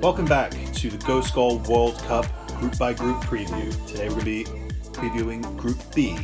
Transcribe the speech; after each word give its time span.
Welcome 0.00 0.26
back 0.26 0.52
to 0.74 0.90
the 0.90 0.98
Go 1.06 1.20
Skull 1.20 1.58
World 1.60 1.96
Cup 2.04 2.26
group 2.58 2.76
by 2.78 2.92
group 2.92 3.16
preview. 3.22 3.70
Today 3.86 4.08
we're 4.08 4.22
going 4.22 4.44
to 4.44 4.52
be 4.52 4.68
previewing 4.92 5.56
Group 5.56 5.78
B, 5.94 6.16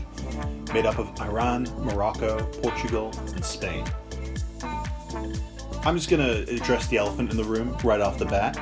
made 0.73 0.87
up 0.87 0.99
of 0.99 1.09
Iran, 1.21 1.65
Morocco, 1.85 2.45
Portugal, 2.63 3.13
and 3.35 3.45
Spain. 3.45 3.85
I'm 5.85 5.97
just 5.97 6.09
going 6.11 6.23
to 6.23 6.51
address 6.55 6.87
the 6.89 6.97
elephant 6.99 7.31
in 7.31 7.37
the 7.37 7.45
room 7.45 7.77
right 7.85 8.01
off 8.01 8.19
the 8.19 8.25
bat. 8.27 8.59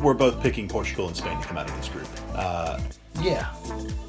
We're 0.00 0.14
both 0.14 0.40
picking 0.42 0.68
Portugal 0.68 1.06
and 1.08 1.16
Spain 1.16 1.40
to 1.40 1.46
come 1.46 1.56
out 1.58 1.68
of 1.68 1.76
this 1.76 1.88
group. 1.88 2.08
Uh, 2.34 2.80
Yeah, 3.20 3.52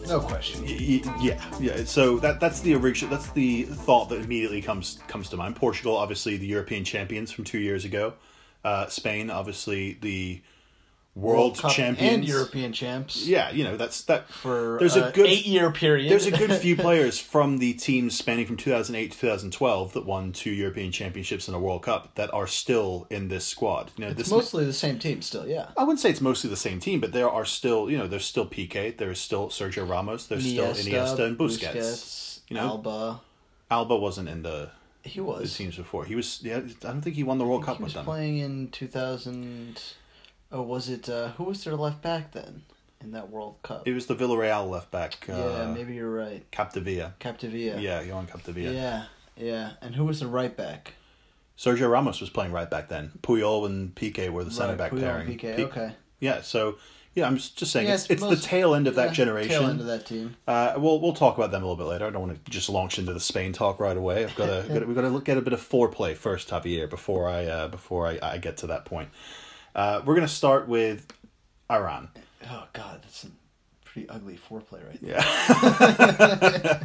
no 0.07 0.20
question. 0.20 0.63
Y- 0.65 1.02
y- 1.05 1.15
yeah, 1.21 1.43
yeah. 1.59 1.84
So 1.86 2.18
that 2.20 2.39
that's 2.39 2.61
the 2.61 2.73
original. 2.75 3.11
That's 3.16 3.30
the 3.31 3.63
thought 3.63 4.09
that 4.09 4.22
immediately 4.22 4.61
comes 4.61 5.00
comes 5.08 5.30
to 5.30 5.38
mind. 5.38 5.55
Portugal, 5.55 5.95
obviously 5.97 6.38
the 6.38 6.47
European 6.47 6.84
champions 6.84 7.31
from 7.31 7.44
two 7.44 7.59
years 7.59 7.86
ago. 7.86 8.13
Uh, 8.63 8.88
Spain, 8.88 9.30
obviously 9.30 9.98
the 10.02 10.41
world, 11.16 11.58
Cup 11.59 11.72
champions 11.72 12.13
and 12.13 12.26
European 12.26 12.73
champs 12.73 13.27
Yeah, 13.27 13.52
you 13.52 13.63
know 13.63 13.77
that's 13.77 14.03
that. 14.05 14.27
for 14.30 14.77
there's 14.80 14.95
a 14.95 15.09
a 15.09 15.12
good 15.12 15.27
eight-year 15.27 15.72
period. 15.72 16.09
there's 16.12 16.26
a 16.26 16.31
good 16.31 16.52
few 16.62 16.76
players 16.76 17.20
from 17.20 17.59
the 17.59 17.73
teams 17.73 18.17
spanning 18.17 18.48
from 18.48 18.58
2008 18.58 19.12
to 19.12 19.20
2012 19.20 19.94
that 19.94 20.05
won 20.05 20.31
two 20.31 20.49
European 20.49 20.91
championships 20.91 21.48
and 21.48 21.55
a 21.55 21.59
World 21.59 21.84
Cup 21.84 22.16
that 22.16 22.34
are 22.34 22.48
still 22.48 23.05
in 23.12 23.27
this 23.27 23.45
squad. 23.45 23.91
You 23.98 24.05
know, 24.05 24.12
It's 24.12 24.17
this 24.17 24.31
mostly 24.31 24.66
the 24.66 24.73
same 24.73 24.98
team 24.98 25.22
still. 25.22 25.48
Yeah, 25.48 25.67
I 25.77 25.84
wouldn't 25.84 26.00
say 26.00 26.09
it's 26.09 26.22
mostly 26.22 26.50
the 26.50 26.58
same 26.58 26.80
team, 26.80 27.00
but 27.00 27.11
there 27.11 27.30
are 27.30 27.45
still, 27.45 27.91
you 27.91 27.98
know, 27.98 28.08
there's 28.08 28.25
still 28.25 28.48
Piqué, 28.48 28.98
there's 28.98 29.20
still 29.20 29.50
Sergio 29.50 29.88
Ramos, 29.88 30.25
there's 30.25 30.45
still 30.50 30.73
Iniesta 30.73 31.20
and 31.27 31.38
Busquets. 31.38 32.39
You 32.48 32.55
know, 32.55 32.64
Alba. 32.64 33.22
Alba 33.70 33.95
wasn't 33.95 34.30
in 34.30 34.41
the, 34.44 34.70
He 35.03 35.19
was. 35.19 35.44
It 35.44 35.47
seems 35.50 35.75
before. 35.75 36.05
He 36.05 36.16
was, 36.16 36.39
yeah, 36.44 36.58
I 36.58 36.61
don't 36.80 37.02
think 37.02 37.16
he 37.16 37.23
won 37.23 37.38
the 37.38 37.45
World 37.45 37.64
Cup 37.66 37.78
he 37.78 37.83
with 37.83 37.88
was 37.88 37.94
them. 37.95 38.05
playing 38.05 38.38
in 38.38 38.69
2000. 38.69 39.81
Oh, 40.52 40.61
was 40.61 40.88
it? 40.89 41.09
Uh, 41.09 41.30
who 41.30 41.44
was 41.45 41.64
their 41.64 41.75
left 41.75 42.02
back 42.02 42.31
then 42.31 42.61
in 43.02 43.11
that 43.11 43.30
World 43.30 43.55
Cup? 43.63 43.88
It 43.88 43.94
was 43.94 44.05
the 44.05 44.16
Villarreal 44.16 44.69
left 44.69 44.91
back, 44.91 45.25
uh, 45.30 45.33
yeah, 45.33 45.73
maybe 45.73 45.95
you're 45.95 46.09
right. 46.11 46.50
Capdevila. 46.52 47.13
Capdevila. 47.19 47.81
Yeah, 47.81 48.02
Johan 48.02 48.28
Capdevila. 48.28 48.73
yeah, 48.73 49.05
yeah. 49.36 49.72
And 49.81 49.95
who 49.95 50.05
was 50.05 50.19
the 50.22 50.28
right 50.28 50.55
back? 50.55 50.94
Sergio 51.58 51.89
Ramos 51.91 52.19
was 52.22 52.30
playing 52.30 52.52
right 52.52 52.69
back 52.69 52.89
then. 52.89 53.11
Puyol 53.22 53.66
and 53.66 53.94
Piqué 53.94 54.30
were 54.30 54.44
the 54.44 54.52
right, 54.67 54.78
back 54.78 54.91
Puyol 54.91 55.00
pairing. 55.02 55.28
and 55.30 55.39
Piqué. 55.39 55.56
Pi- 55.58 55.63
okay. 55.63 55.95
Yeah, 56.19 56.41
so 56.41 56.78
yeah, 57.16 57.28
I'm 57.28 57.38
just 57.38 57.58
saying 57.72 57.88
Yeah, 57.88 57.94
it's, 57.95 58.03
it's 58.03 58.11
it's 58.14 58.22
most- 58.22 58.42
the 58.42 58.47
tail 58.47 58.73
end 58.75 58.88
of 58.88 58.95
that 58.95 59.08
Yeah, 59.09 59.14
generation. 59.14 59.50
Tail 59.52 59.69
end 59.69 59.80
of 59.81 59.86
that 59.88 60.06
team. 60.06 60.36
Uh, 60.47 60.73
we'll 60.78 61.00
we'll 61.00 61.14
talk 61.14 61.38
about 61.38 61.52
them 61.52 61.61
a 61.64 61.66
little 61.66 61.78
bit 61.83 61.89
later. 61.89 62.06
I 62.08 62.09
don't 62.09 62.22
want 62.28 62.44
to 62.45 62.52
just 62.52 62.69
launch 62.69 62.97
into 63.00 63.14
the 63.14 63.19
Spain 63.19 63.53
talk 63.53 63.80
right 63.80 63.95
away. 63.97 64.23
I've 64.23 64.36
got 64.36 64.47
to 64.47 64.67
got 64.67 64.80
to- 64.80 64.86
we've 64.86 64.95
got 64.95 65.02
to 65.03 65.09
look 65.09 65.30
at 65.30 65.38
a 65.38 65.41
bit 65.41 65.53
of 65.53 65.61
foreplay 65.61 66.16
first, 66.16 66.50
Javier, 66.50 66.89
before 66.89 67.30
I 67.30 67.45
uh, 67.45 67.67
before 67.67 68.08
I, 68.08 68.19
I 68.22 68.38
get 68.38 68.58
to 68.58 68.67
that 68.67 68.86
point. 68.86 69.09
Uh, 69.75 70.02
we're 70.06 70.16
gonna 70.16 70.28
start 70.28 70.67
with 70.67 71.08
Iran. 71.72 72.09
Oh 72.50 72.67
God, 72.73 73.02
that's 73.03 73.19
some 73.19 73.36
pretty 73.86 74.09
ugly 74.09 74.38
foreplay 74.38 74.86
right 74.88 75.00
there. 75.02 75.16
Yeah, 75.16 76.84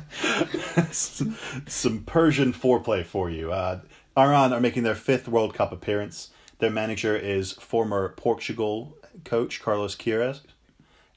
some 1.67 2.05
Persian 2.05 2.53
foreplay 2.53 3.05
for 3.05 3.31
you. 3.31 3.53
Uh, 3.53 3.81
Iran 4.17 4.53
are 4.53 4.61
making 4.61 4.83
their 4.83 4.95
fifth 4.95 5.29
World 5.29 5.55
Cup 5.55 5.73
appearance. 5.73 6.31
Their 6.59 6.71
manager 6.71 7.17
is 7.17 7.53
former 7.53 8.09
Portugal 8.17 8.97
coach 9.25 9.61
Carlos 9.63 9.95
Queiroz, 9.97 10.41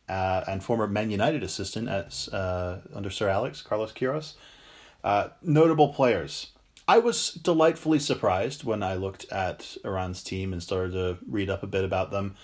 uh, 0.09 0.44
and 0.47 0.64
former 0.64 0.88
Man 0.88 1.11
United 1.11 1.44
assistant 1.44 1.88
at 1.88 2.28
uh, 2.33 2.78
under 2.94 3.09
Sir 3.09 3.30
Alex 3.30 3.61
Carlos 3.61 3.92
Queiroz. 3.92 4.33
Uh, 5.03 5.30
notable 5.42 5.89
players. 5.94 6.52
I 6.88 7.00
was 7.00 7.31
delightfully 7.31 8.00
surprised 8.00 8.64
when 8.64 8.83
I 8.83 8.95
looked 8.95 9.31
at 9.31 9.78
Iran's 9.86 10.22
team 10.22 10.52
and 10.52 10.61
started 10.61 10.92
to 10.94 11.17
read 11.27 11.49
up 11.49 11.64
a 11.64 11.67
bit 11.67 11.86
about 11.86 12.11
them 12.11 12.36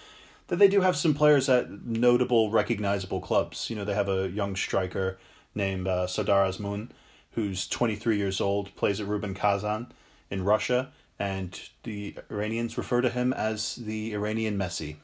that 0.47 0.57
they 0.57 0.67
do 0.67 0.81
have 0.81 0.95
some 0.95 1.13
players 1.13 1.49
at 1.49 1.85
notable, 1.85 2.49
recognizable 2.49 3.19
clubs. 3.19 3.69
You 3.69 3.75
know, 3.75 3.83
they 3.83 3.93
have 3.93 4.09
a 4.09 4.29
young 4.29 4.55
striker 4.55 5.17
named 5.53 5.87
uh, 5.87 6.07
Sardar 6.07 6.47
Azmoun, 6.47 6.89
who's 7.31 7.67
23 7.67 8.17
years 8.17 8.39
old, 8.39 8.75
plays 8.75 8.99
at 8.99 9.07
Rubin 9.07 9.33
Kazan 9.33 9.91
in 10.29 10.43
Russia, 10.43 10.91
and 11.19 11.59
the 11.83 12.15
Iranians 12.31 12.77
refer 12.77 13.01
to 13.01 13.09
him 13.09 13.33
as 13.33 13.75
the 13.75 14.13
Iranian 14.13 14.57
Messi. 14.57 14.97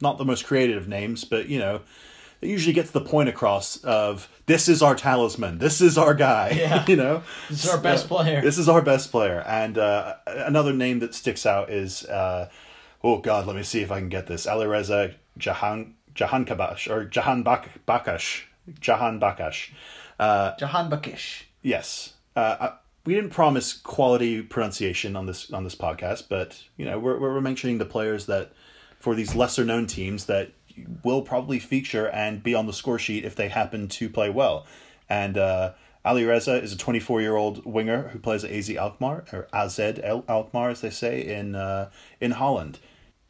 Not 0.00 0.18
the 0.18 0.24
most 0.24 0.44
creative 0.46 0.76
of 0.78 0.88
names, 0.88 1.24
but, 1.24 1.48
you 1.48 1.58
know, 1.58 1.80
it 2.40 2.48
usually 2.48 2.72
gets 2.72 2.90
the 2.90 3.02
point 3.02 3.28
across 3.28 3.76
of 3.84 4.28
this 4.46 4.66
is 4.68 4.80
our 4.82 4.94
talisman, 4.94 5.58
this 5.58 5.80
is 5.82 5.98
our 5.98 6.14
guy. 6.14 6.50
Yeah. 6.56 6.84
you 6.86 6.96
know, 6.96 7.22
This 7.50 7.64
is 7.64 7.70
our 7.70 7.78
best 7.78 8.08
player. 8.08 8.40
This 8.40 8.56
is 8.56 8.68
our 8.68 8.80
best 8.80 9.10
player. 9.10 9.42
And 9.46 9.76
uh, 9.76 10.14
another 10.26 10.72
name 10.72 11.00
that 11.00 11.14
sticks 11.14 11.44
out 11.44 11.70
is, 11.70 12.04
uh, 12.06 12.48
oh 13.04 13.18
God, 13.18 13.46
let 13.46 13.56
me 13.56 13.62
see 13.62 13.80
if 13.82 13.92
I 13.92 13.98
can 13.98 14.08
get 14.08 14.26
this. 14.26 14.46
Alireza 14.46 15.14
Jahan 15.36 15.94
Jahan 16.14 16.44
Kabash 16.46 16.90
or 16.90 17.04
Jahan 17.04 17.42
Bak- 17.42 17.84
Bakash. 17.86 18.42
Jahan 18.80 19.20
Bakash. 19.20 19.70
Jahan 20.58 20.90
Bakish. 20.90 21.42
Yes. 21.62 22.14
Uh, 22.34 22.56
I- 22.60 22.72
we 23.06 23.14
didn't 23.14 23.30
promise 23.30 23.72
quality 23.72 24.42
pronunciation 24.42 25.16
on 25.16 25.24
this 25.26 25.50
on 25.52 25.64
this 25.64 25.74
podcast, 25.74 26.24
but 26.28 26.62
you 26.76 26.84
know 26.84 26.98
we're 26.98 27.18
we're 27.18 27.40
mentioning 27.40 27.78
the 27.78 27.86
players 27.86 28.26
that 28.26 28.52
for 29.00 29.14
these 29.14 29.34
lesser 29.34 29.64
known 29.64 29.86
teams 29.86 30.26
that 30.26 30.52
will 31.02 31.22
probably 31.22 31.58
feature 31.58 32.08
and 32.08 32.42
be 32.42 32.54
on 32.54 32.66
the 32.66 32.72
score 32.72 32.98
sheet 32.98 33.24
if 33.24 33.34
they 33.34 33.48
happen 33.48 33.88
to 33.88 34.08
play 34.08 34.30
well. 34.30 34.66
And 35.08 35.36
uh, 35.36 35.72
Ali 36.04 36.24
Reza 36.24 36.62
is 36.62 36.72
a 36.72 36.78
24 36.78 37.20
year 37.20 37.36
old 37.36 37.64
winger 37.66 38.08
who 38.08 38.18
plays 38.18 38.44
at 38.44 38.52
AZ 38.52 38.70
Alkmaar 38.70 39.24
or 39.32 39.48
AZ 39.52 39.80
Alkmaar 39.80 40.70
as 40.70 40.80
they 40.80 40.90
say 40.90 41.20
in 41.26 41.54
uh, 41.54 41.90
in 42.20 42.32
Holland. 42.32 42.78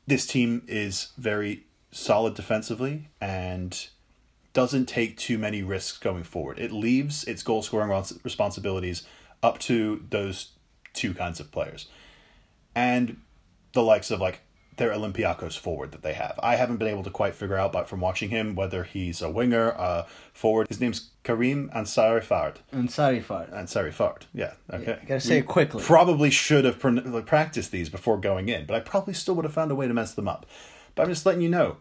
This 0.07 0.27
team 0.27 0.63
is 0.67 1.13
very 1.17 1.65
solid 1.93 2.35
defensively 2.35 3.09
and 3.21 3.89
doesn't 4.53 4.87
take 4.87 5.17
too 5.17 5.39
many 5.39 5.63
risks 5.63 5.99
going 5.99 6.25
forward. 6.25 6.59
It 6.59 6.73
leaves 6.73 7.25
its 7.25 7.43
goal 7.43 7.63
scoring 7.63 7.91
responsibilities 8.25 9.05
up 9.43 9.59
to 9.61 10.05
those 10.11 10.51
two 10.93 11.15
kinds 11.15 11.39
of 11.39 11.53
players. 11.53 11.87
And 12.75 13.21
the 13.73 13.83
likes 13.83 14.11
of 14.11 14.21
like 14.21 14.41
their 14.77 14.91
Olympiacos 14.91 15.59
forward 15.59 15.93
that 15.93 16.03
they 16.03 16.15
have. 16.15 16.39
I 16.43 16.57
haven't 16.57 16.79
been 16.79 16.89
able 16.89 17.03
to 17.03 17.11
quite 17.11 17.35
figure 17.35 17.57
out, 17.57 17.73
but 17.73 17.89
from 17.89 18.01
watching 18.01 18.31
him, 18.31 18.55
whether 18.55 18.85
he's 18.85 19.21
a 19.21 19.31
winger, 19.31 19.73
uh, 19.79 20.07
forward. 20.33 20.69
His 20.69 20.81
name's 20.81 21.11
Karim 21.23 21.71
Ansari 21.75 22.25
Fard. 22.25 22.57
And 22.73 22.89
Sarifard. 22.89 23.53
Ansari 23.53 23.93
Fard. 23.93 24.23
Yeah. 24.33 24.55
Okay. 24.73 24.99
You 25.03 25.09
gotta 25.09 25.21
say 25.21 25.39
it 25.39 25.47
quickly. 25.47 25.83
Probably 25.83 26.31
should 26.31 26.65
have 26.65 26.81
practiced 27.27 27.71
these 27.71 27.89
before 27.89 28.19
going 28.19 28.49
in, 28.49 28.65
but 28.65 28.75
I 28.75 28.81
probably 28.81 29.15
still 29.15 29.35
would 29.35 29.45
have 29.45 29.55
found 29.55 29.71
a 29.71 29.75
way 29.75 29.87
to 29.87 29.95
mess 29.95 30.15
them 30.15 30.29
up. 30.29 30.47
But 30.95 31.05
I'm 31.05 31.09
just 31.11 31.27
letting 31.27 31.43
you 31.43 31.51
know. 31.51 31.77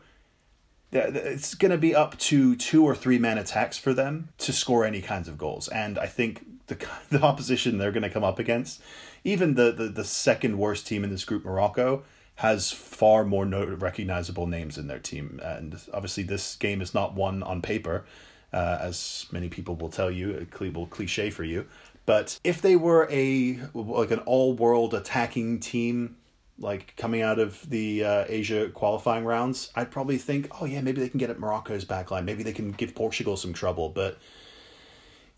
that 0.91 1.15
It's 1.15 1.55
going 1.55 1.71
to 1.71 1.77
be 1.77 1.95
up 1.95 2.17
to 2.17 2.55
two 2.55 2.83
or 2.83 2.95
three 2.95 3.17
man 3.17 3.37
attacks 3.37 3.77
for 3.77 3.93
them 3.93 4.29
to 4.39 4.51
score 4.51 4.83
any 4.83 5.01
kinds 5.01 5.27
of 5.27 5.37
goals, 5.37 5.67
and 5.69 5.97
I 5.97 6.07
think 6.07 6.45
the 6.67 6.77
the 7.09 7.21
opposition 7.21 7.77
they're 7.77 7.91
going 7.91 8.03
to 8.03 8.09
come 8.09 8.23
up 8.23 8.39
against, 8.39 8.81
even 9.23 9.55
the, 9.55 9.71
the 9.71 9.87
the 9.87 10.03
second 10.03 10.57
worst 10.57 10.85
team 10.85 11.03
in 11.03 11.09
this 11.11 11.23
group, 11.23 11.45
Morocco, 11.45 12.03
has 12.39 12.71
far 12.71 13.25
more 13.25 13.45
no- 13.45 13.65
recognizable 13.65 14.47
names 14.47 14.77
in 14.77 14.87
their 14.87 14.99
team, 14.99 15.41
and 15.43 15.77
obviously 15.93 16.23
this 16.23 16.55
game 16.55 16.81
is 16.81 16.93
not 16.93 17.13
one 17.13 17.43
on 17.43 17.61
paper, 17.61 18.05
uh, 18.53 18.77
as 18.79 19.25
many 19.29 19.49
people 19.49 19.75
will 19.75 19.89
tell 19.89 20.09
you, 20.09 20.47
a 20.61 20.69
will 20.69 20.87
cliche 20.87 21.29
for 21.29 21.43
you. 21.43 21.65
But 22.05 22.39
if 22.45 22.61
they 22.61 22.77
were 22.77 23.09
a 23.11 23.59
like 23.73 24.11
an 24.11 24.19
all 24.19 24.53
world 24.53 24.93
attacking 24.93 25.59
team, 25.59 26.15
like 26.57 26.95
coming 26.95 27.21
out 27.21 27.39
of 27.39 27.69
the 27.69 28.05
uh, 28.05 28.25
Asia 28.29 28.69
qualifying 28.69 29.25
rounds, 29.25 29.69
I'd 29.75 29.91
probably 29.91 30.17
think, 30.17 30.47
oh 30.61 30.65
yeah, 30.65 30.79
maybe 30.79 31.01
they 31.01 31.09
can 31.09 31.19
get 31.19 31.29
at 31.29 31.39
Morocco's 31.39 31.83
backline, 31.83 32.23
maybe 32.23 32.43
they 32.43 32.53
can 32.53 32.71
give 32.71 32.95
Portugal 32.95 33.35
some 33.35 33.51
trouble. 33.51 33.89
But 33.89 34.17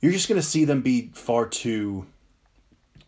you're 0.01 0.11
just 0.11 0.29
going 0.29 0.40
to 0.40 0.47
see 0.47 0.66
them 0.66 0.81
be 0.81 1.09
far 1.16 1.47
too 1.47 2.05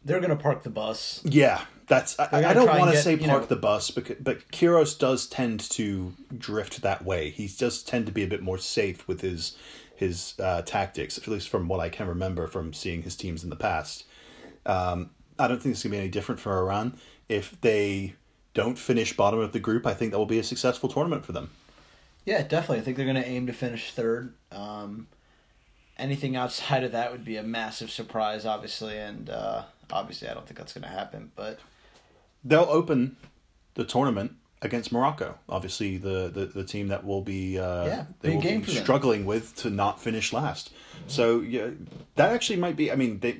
They're 0.06 0.20
gonna 0.20 0.36
park 0.36 0.64
the 0.64 0.70
bus. 0.70 1.22
yeah, 1.24 1.62
that's. 1.88 2.20
I, 2.20 2.50
I 2.50 2.54
don't 2.54 2.68
want 2.78 2.92
to 2.92 2.98
say 3.02 3.12
you 3.14 3.26
park 3.28 3.44
know- 3.44 3.48
the 3.48 3.56
bus, 3.56 3.92
but 3.92 4.24
but 4.24 4.52
Queiroz 4.52 4.98
does 4.98 5.28
tend 5.28 5.60
to 5.72 6.14
drift 6.38 6.82
that 6.82 7.04
way. 7.06 7.30
He 7.30 7.48
does 7.48 7.84
tend 7.84 8.06
to 8.08 8.12
be 8.12 8.24
a 8.24 8.28
bit 8.28 8.42
more 8.42 8.58
safe 8.58 9.08
with 9.08 9.22
his 9.22 9.56
his 9.96 10.34
uh, 10.40 10.62
tactics, 10.64 11.18
at 11.18 11.28
least 11.28 11.50
from 11.50 11.68
what 11.68 11.80
I 11.80 11.90
can 11.90 12.08
remember 12.08 12.48
from 12.48 12.74
seeing 12.74 13.04
his 13.04 13.16
teams 13.16 13.44
in 13.44 13.50
the 13.50 13.56
past. 13.56 14.06
Um, 14.66 15.12
I 15.40 15.48
don't 15.48 15.62
think 15.62 15.74
it's 15.74 15.84
gonna 15.84 15.92
be 15.94 16.00
any 16.00 16.10
different 16.10 16.42
for 16.42 16.58
Iran. 16.58 16.98
If 17.30 17.60
they 17.62 18.16
don't 18.54 18.78
finish 18.78 19.16
bottom 19.16 19.40
of 19.40 19.52
the 19.54 19.60
group, 19.60 19.86
I 19.88 19.94
think 19.94 20.12
that 20.12 20.18
will 20.18 20.26
be 20.26 20.40
a 20.40 20.44
successful 20.44 20.90
tournament 20.90 21.26
for 21.26 21.32
them. 21.32 21.50
Yeah, 22.26 22.42
definitely. 22.44 22.80
I 22.80 22.82
think 22.82 22.98
they're 22.98 23.06
going 23.06 23.22
to 23.22 23.28
aim 23.28 23.48
to 23.48 23.54
finish 23.54 23.92
third. 23.92 24.34
Um, 24.52 25.08
anything 25.98 26.36
outside 26.36 26.84
of 26.84 26.92
that 26.92 27.12
would 27.12 27.26
be 27.26 27.36
a 27.36 27.44
massive 27.44 27.90
surprise, 27.92 28.46
obviously, 28.46 28.98
and 28.98 29.30
uh, 29.30 29.64
obviously, 29.94 30.28
I 30.28 30.34
don't 30.34 30.46
think 30.46 30.58
that's 30.58 30.74
going 30.74 30.84
to 30.84 30.90
happen. 30.90 31.32
But 31.36 31.60
They'll 32.44 32.68
open 32.70 33.16
the 33.76 33.86
tournament 33.86 34.34
against 34.62 34.92
Morocco. 34.92 35.38
Obviously, 35.48 35.98
the, 35.98 36.30
the, 36.34 36.46
the 36.46 36.64
team 36.64 36.90
that 36.90 37.06
will 37.06 37.22
be 37.22 37.58
uh, 37.58 37.86
Yeah, 37.86 38.06
they 38.22 38.36
will 38.36 38.42
game 38.42 38.62
be 38.62 38.74
struggling 38.74 39.26
with 39.26 39.56
to 39.58 39.70
not 39.70 40.02
finish 40.02 40.34
last. 40.34 40.72
So 41.08 41.40
yeah, 41.42 41.70
that 42.16 42.32
actually 42.32 42.60
might 42.60 42.76
be. 42.76 42.92
I 42.92 42.96
mean, 42.96 43.20
they 43.20 43.40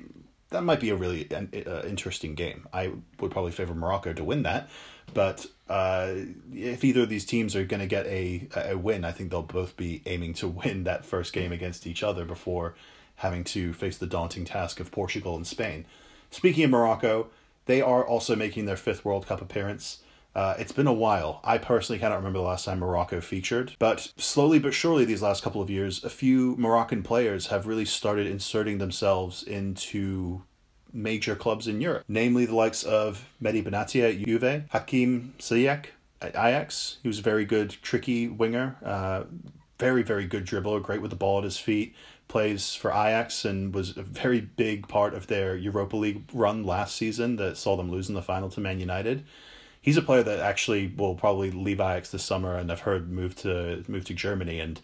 that 0.50 0.62
might 0.62 0.80
be 0.80 0.90
a 0.90 0.96
really 0.96 1.28
uh, 1.32 1.82
interesting 1.86 2.34
game. 2.34 2.66
I 2.72 2.92
would 3.20 3.30
probably 3.30 3.52
favor 3.52 3.74
Morocco 3.74 4.12
to 4.12 4.24
win 4.24 4.42
that, 4.44 4.68
but 5.12 5.46
uh, 5.68 6.12
if 6.52 6.84
either 6.84 7.02
of 7.02 7.08
these 7.08 7.24
teams 7.24 7.56
are 7.56 7.64
going 7.64 7.80
to 7.80 7.86
get 7.86 8.06
a 8.06 8.48
a 8.56 8.76
win, 8.76 9.04
I 9.04 9.12
think 9.12 9.30
they'll 9.30 9.42
both 9.42 9.76
be 9.76 10.02
aiming 10.06 10.34
to 10.34 10.48
win 10.64 10.84
that 10.84 11.04
first 11.04 11.32
game 11.32 11.52
against 11.52 11.86
each 11.86 12.02
other 12.02 12.24
before 12.24 12.74
having 13.16 13.44
to 13.44 13.72
face 13.72 13.96
the 13.96 14.06
daunting 14.06 14.44
task 14.44 14.80
of 14.80 14.90
Portugal 14.90 15.36
and 15.36 15.46
Spain. 15.46 15.86
Speaking 16.34 16.64
of 16.64 16.70
Morocco, 16.70 17.28
they 17.66 17.80
are 17.80 18.04
also 18.04 18.34
making 18.34 18.66
their 18.66 18.76
fifth 18.76 19.04
World 19.04 19.24
Cup 19.24 19.40
appearance. 19.40 20.00
Uh, 20.34 20.56
it's 20.58 20.72
been 20.72 20.88
a 20.88 20.92
while. 20.92 21.40
I 21.44 21.58
personally 21.58 22.00
cannot 22.00 22.16
remember 22.16 22.40
the 22.40 22.44
last 22.44 22.64
time 22.64 22.80
Morocco 22.80 23.20
featured, 23.20 23.76
but 23.78 24.12
slowly 24.16 24.58
but 24.58 24.74
surely, 24.74 25.04
these 25.04 25.22
last 25.22 25.44
couple 25.44 25.62
of 25.62 25.70
years, 25.70 26.02
a 26.02 26.10
few 26.10 26.56
Moroccan 26.56 27.04
players 27.04 27.46
have 27.46 27.68
really 27.68 27.84
started 27.84 28.26
inserting 28.26 28.78
themselves 28.78 29.44
into 29.44 30.42
major 30.92 31.36
clubs 31.36 31.68
in 31.68 31.80
Europe, 31.80 32.02
namely 32.08 32.46
the 32.46 32.54
likes 32.56 32.82
of 32.82 33.28
Mehdi 33.40 33.62
Benatia 33.62 34.10
at 34.10 34.26
Juve, 34.26 34.64
Hakim 34.70 35.34
Ziyech 35.38 35.86
at 36.20 36.30
Ajax. 36.30 36.96
He 37.00 37.08
was 37.08 37.20
a 37.20 37.22
very 37.22 37.44
good, 37.44 37.76
tricky 37.80 38.26
winger, 38.26 38.76
uh, 38.84 39.22
very, 39.78 40.02
very 40.02 40.26
good 40.26 40.46
dribbler, 40.46 40.82
great 40.82 41.00
with 41.00 41.10
the 41.10 41.16
ball 41.16 41.38
at 41.38 41.44
his 41.44 41.58
feet. 41.58 41.94
Plays 42.28 42.74
for 42.74 42.90
Ajax 42.90 43.44
and 43.44 43.74
was 43.74 43.96
a 43.96 44.02
very 44.02 44.40
big 44.40 44.88
part 44.88 45.14
of 45.14 45.26
their 45.26 45.56
Europa 45.56 45.96
League 45.96 46.22
run 46.32 46.64
last 46.64 46.96
season 46.96 47.36
that 47.36 47.56
saw 47.56 47.76
them 47.76 47.90
lose 47.90 48.08
in 48.08 48.14
the 48.14 48.22
final 48.22 48.48
to 48.50 48.60
Man 48.60 48.80
United 48.80 49.24
he's 49.84 49.98
a 49.98 50.02
player 50.02 50.22
that 50.22 50.40
actually 50.40 50.86
will 50.96 51.14
probably 51.14 51.50
leave 51.50 51.78
Ajax 51.78 52.10
this 52.10 52.24
summer, 52.24 52.56
and 52.56 52.72
I've 52.72 52.80
heard 52.80 53.10
move 53.10 53.36
to 53.42 53.84
move 53.86 54.06
to 54.06 54.14
Germany, 54.14 54.58
and 54.58 54.80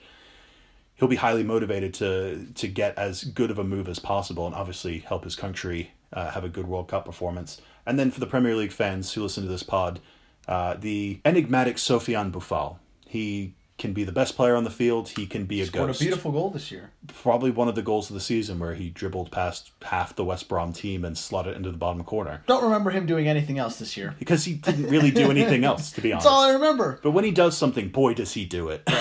he'll 0.94 1.08
be 1.08 1.16
highly 1.16 1.42
motivated 1.42 1.94
to 1.94 2.46
to 2.54 2.68
get 2.68 2.96
as 2.98 3.24
good 3.24 3.50
of 3.50 3.58
a 3.58 3.64
move 3.64 3.88
as 3.88 3.98
possible, 3.98 4.46
and 4.46 4.54
obviously 4.54 4.98
help 4.98 5.24
his 5.24 5.34
country 5.34 5.92
uh, 6.12 6.30
have 6.32 6.44
a 6.44 6.50
good 6.50 6.68
World 6.68 6.88
Cup 6.88 7.06
performance. 7.06 7.60
And 7.86 7.98
then 7.98 8.10
for 8.10 8.20
the 8.20 8.26
Premier 8.26 8.54
League 8.54 8.72
fans 8.72 9.14
who 9.14 9.22
listen 9.22 9.42
to 9.42 9.48
this 9.48 9.62
pod, 9.62 10.00
uh, 10.46 10.74
the 10.74 11.20
enigmatic 11.24 11.76
Sofiane 11.76 12.30
Boufal. 12.30 12.76
He 13.06 13.54
can 13.80 13.92
be 13.94 14.04
the 14.04 14.12
best 14.12 14.36
player 14.36 14.54
on 14.54 14.62
the 14.62 14.70
field. 14.70 15.08
He 15.08 15.26
can 15.26 15.46
be 15.46 15.60
a 15.62 15.66
Scored 15.66 15.88
ghost. 15.88 16.00
a 16.00 16.04
beautiful 16.04 16.30
goal 16.30 16.50
this 16.50 16.70
year. 16.70 16.90
Probably 17.08 17.50
one 17.50 17.66
of 17.66 17.74
the 17.74 17.82
goals 17.82 18.10
of 18.10 18.14
the 18.14 18.20
season 18.20 18.58
where 18.58 18.74
he 18.74 18.90
dribbled 18.90 19.32
past 19.32 19.70
half 19.82 20.14
the 20.14 20.24
West 20.24 20.48
Brom 20.48 20.72
team 20.72 21.04
and 21.04 21.16
slotted 21.16 21.56
into 21.56 21.70
the 21.70 21.78
bottom 21.78 22.04
corner. 22.04 22.42
Don't 22.46 22.62
remember 22.62 22.90
him 22.90 23.06
doing 23.06 23.26
anything 23.26 23.58
else 23.58 23.78
this 23.78 23.96
year. 23.96 24.14
Because 24.18 24.44
he 24.44 24.54
didn't 24.54 24.88
really 24.88 25.10
do 25.10 25.30
anything 25.30 25.64
else, 25.64 25.90
to 25.92 26.00
be 26.02 26.12
honest. 26.12 26.24
That's 26.26 26.32
all 26.32 26.42
I 26.44 26.52
remember. 26.52 27.00
But 27.02 27.12
when 27.12 27.24
he 27.24 27.30
does 27.30 27.56
something, 27.56 27.88
boy, 27.88 28.14
does 28.14 28.34
he 28.34 28.44
do 28.44 28.68
it. 28.68 28.82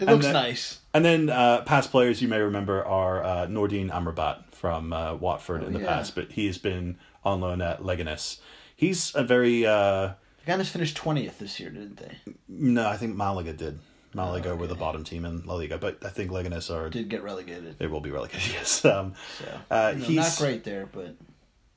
It 0.00 0.06
looks 0.08 0.24
then- 0.24 0.32
nice. 0.34 0.80
And 0.92 1.04
then 1.04 1.28
uh, 1.28 1.60
past 1.62 1.90
players 1.90 2.22
you 2.22 2.28
may 2.28 2.40
remember 2.40 2.82
are 2.84 3.22
uh, 3.22 3.46
Nordine 3.46 3.90
Amrabat 3.90 4.44
from 4.52 4.92
uh, 4.92 5.14
Watford 5.14 5.62
in 5.62 5.74
the 5.74 5.80
yeah. 5.80 5.86
past, 5.86 6.14
but 6.14 6.32
he 6.32 6.46
has 6.46 6.56
been 6.56 6.96
on 7.22 7.40
loan 7.42 7.60
at 7.60 7.82
Leganes. 7.82 8.38
He's 8.74 9.14
a 9.14 9.22
very 9.22 9.66
uh, 9.66 10.12
The 10.38 10.46
Gunners 10.46 10.70
finished 10.70 10.96
twentieth 10.96 11.38
this 11.38 11.60
year, 11.60 11.68
didn't 11.70 11.96
they? 11.98 12.16
no, 12.48 12.88
I 12.88 12.96
think 12.96 13.14
Malaga 13.14 13.52
did. 13.52 13.78
Malaga 14.14 14.54
were 14.56 14.66
the 14.66 14.74
bottom 14.74 15.04
team 15.04 15.24
in 15.24 15.42
La 15.44 15.54
Liga, 15.54 15.78
but 15.78 15.98
I 16.04 16.08
think 16.08 16.30
Leganes 16.30 16.74
are 16.74 16.88
Did 16.90 17.08
get 17.08 17.22
relegated. 17.22 17.78
they 17.78 17.86
will 17.86 18.00
be 18.00 18.10
relegated. 18.10 18.52
Yes, 18.52 18.84
um, 18.84 19.14
So 19.38 19.44
Uh, 19.70 19.92
you 19.94 20.00
know, 20.00 20.06
he's- 20.06 20.40
not 20.40 20.46
great 20.46 20.64
there, 20.64 20.86
but 20.86 21.16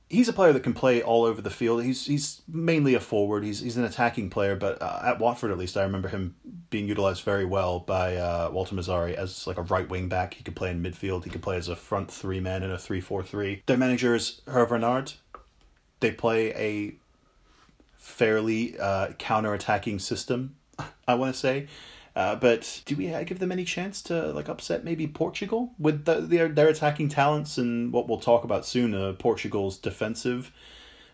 he's 0.09 0.27
a 0.27 0.33
player 0.33 0.51
that 0.53 0.61
can 0.63 0.73
play 0.73 1.01
all 1.03 1.23
over 1.25 1.41
the 1.41 1.49
field. 1.49 1.83
He's 1.83 2.05
he's 2.05 2.41
mainly 2.47 2.93
a 2.95 2.99
forward. 2.99 3.43
He's 3.43 3.59
he's 3.59 3.77
an 3.77 3.83
attacking 3.83 4.29
player, 4.29 4.55
but 4.55 4.81
uh, 4.81 5.01
at 5.03 5.19
Watford 5.19 5.51
at 5.51 5.57
least, 5.57 5.77
I 5.77 5.83
remember 5.83 6.07
him 6.09 6.35
being 6.69 6.87
utilized 6.87 7.23
very 7.23 7.45
well 7.45 7.79
by 7.79 8.15
uh, 8.15 8.49
Walter 8.51 8.75
Mazzarri 8.75 9.13
as 9.15 9.45
like 9.45 9.57
a 9.57 9.61
right 9.63 9.87
wing 9.89 10.07
back. 10.09 10.33
He 10.35 10.43
could 10.43 10.55
play 10.55 10.71
in 10.71 10.81
midfield. 10.81 11.25
He 11.25 11.29
could 11.29 11.41
play 11.43 11.57
as 11.57 11.67
a 11.67 11.75
front 11.75 12.09
three 12.11 12.39
man 12.39 12.63
in 12.63 12.71
a 12.71 12.77
three 12.77 13.01
four 13.01 13.21
three. 13.23 13.61
Their 13.65 13.77
manager 13.77 14.15
is 14.15 14.41
Hervé 14.47 14.71
Renard. 14.71 15.13
They 15.99 16.11
play 16.11 16.53
a 16.55 16.95
fairly 17.97 18.79
uh, 18.79 19.09
counter 19.17 19.53
attacking 19.53 19.99
system. 19.99 20.55
I 21.07 21.15
want 21.15 21.33
to 21.33 21.39
say. 21.39 21.67
Uh, 22.15 22.35
but 22.35 22.81
do 22.85 22.95
we 22.95 23.05
give 23.25 23.39
them 23.39 23.51
any 23.51 23.63
chance 23.63 24.01
to 24.03 24.31
like 24.31 24.49
upset 24.49 24.83
maybe 24.83 25.07
Portugal 25.07 25.71
with 25.77 26.05
the, 26.05 26.15
their 26.15 26.47
their 26.47 26.67
attacking 26.67 27.07
talents 27.09 27.57
and 27.57 27.93
what 27.93 28.07
we'll 28.07 28.19
talk 28.19 28.43
about 28.43 28.65
soon? 28.65 28.93
Uh, 28.93 29.13
Portugal's 29.17 29.77
defensive 29.77 30.51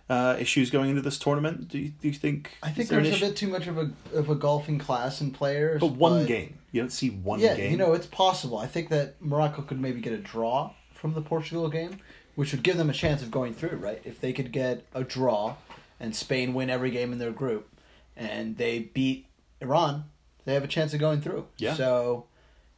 uh, 0.10 0.36
issues 0.40 0.70
going 0.70 0.90
into 0.90 1.02
this 1.02 1.18
tournament. 1.18 1.68
Do 1.68 1.80
you, 1.80 1.90
do 1.90 2.08
you 2.08 2.14
think? 2.14 2.58
I 2.62 2.70
think 2.70 2.90
there 2.90 3.02
there's 3.02 3.22
a 3.22 3.26
bit 3.26 3.36
too 3.36 3.48
much 3.48 3.68
of 3.68 3.78
a 3.78 3.92
of 4.14 4.30
a 4.30 4.36
golfing 4.36 4.80
class 4.80 5.22
in 5.22 5.32
players. 5.32 5.82
But 5.82 5.92
one 5.94 6.26
game, 6.26 6.60
you 6.72 6.82
don't 6.82 6.92
see 6.92 7.10
one 7.10 7.40
Yeah, 7.40 7.56
game. 7.56 7.72
you 7.72 7.78
know 7.78 7.94
it's 7.94 8.08
possible. 8.08 8.58
I 8.58 8.68
think 8.68 8.90
that 8.90 9.22
Morocco 9.22 9.62
could 9.64 9.80
maybe 9.80 10.02
get 10.02 10.14
a 10.14 10.18
draw 10.18 10.72
from 10.94 11.14
the 11.14 11.22
Portugal 11.22 11.70
game, 11.70 12.00
which 12.36 12.52
would 12.52 12.64
give 12.64 12.78
them 12.78 12.90
a 12.90 12.94
chance 12.94 13.22
of 13.22 13.32
going 13.32 13.54
through. 13.54 13.78
Right, 13.78 14.02
if 14.06 14.20
they 14.22 14.32
could 14.32 14.52
get 14.52 14.86
a 14.94 15.04
draw, 15.04 15.56
and 16.00 16.16
Spain 16.16 16.54
win 16.54 16.70
every 16.70 16.92
game 16.92 17.12
in 17.12 17.20
their 17.20 17.32
group, 17.32 17.68
and 18.16 18.58
they 18.58 18.80
beat 18.80 19.26
Iran, 19.60 20.06
they 20.46 20.54
have 20.54 20.64
a 20.64 20.68
chance 20.68 20.94
of 20.94 21.00
going 21.00 21.22
through. 21.22 21.48
Yeah. 21.58 21.74
So, 21.76 22.26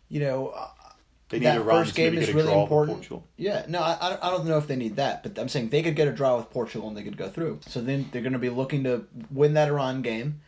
you 0.10 0.20
know, 0.20 0.48
uh, 0.50 0.68
they 1.30 1.40
need 1.40 1.46
that 1.60 1.66
first 1.88 1.96
game 1.96 2.14
is 2.22 2.28
really 2.36 2.54
important. 2.64 2.98
Yeah, 3.36 3.66
no, 3.68 3.80
I, 3.82 3.98
I 4.00 4.10
don't- 4.10 4.24
I 4.24 4.30
don't 4.32 4.48
know 4.48 4.58
if 4.58 4.68
they 4.68 4.78
need 4.78 4.96
that, 4.96 5.24
but 5.24 5.38
I'm 5.38 5.50
saying 5.50 5.70
they 5.70 5.84
could 5.84 5.96
get 5.96 6.08
a 6.08 6.14
draw 6.14 6.38
with 6.38 6.50
Portugal 6.50 6.88
and 6.88 6.96
they 6.96 7.04
could 7.04 7.18
go 7.18 7.28
through. 7.30 7.60
So 7.68 7.82
then 7.82 8.08
they're 8.12 8.22
going 8.22 8.34
to 8.34 8.40
be 8.40 8.50
looking 8.50 8.84
to 8.86 9.06
win 9.30 9.54
that 9.56 9.68
Iran 9.68 10.02
game, 10.02 10.40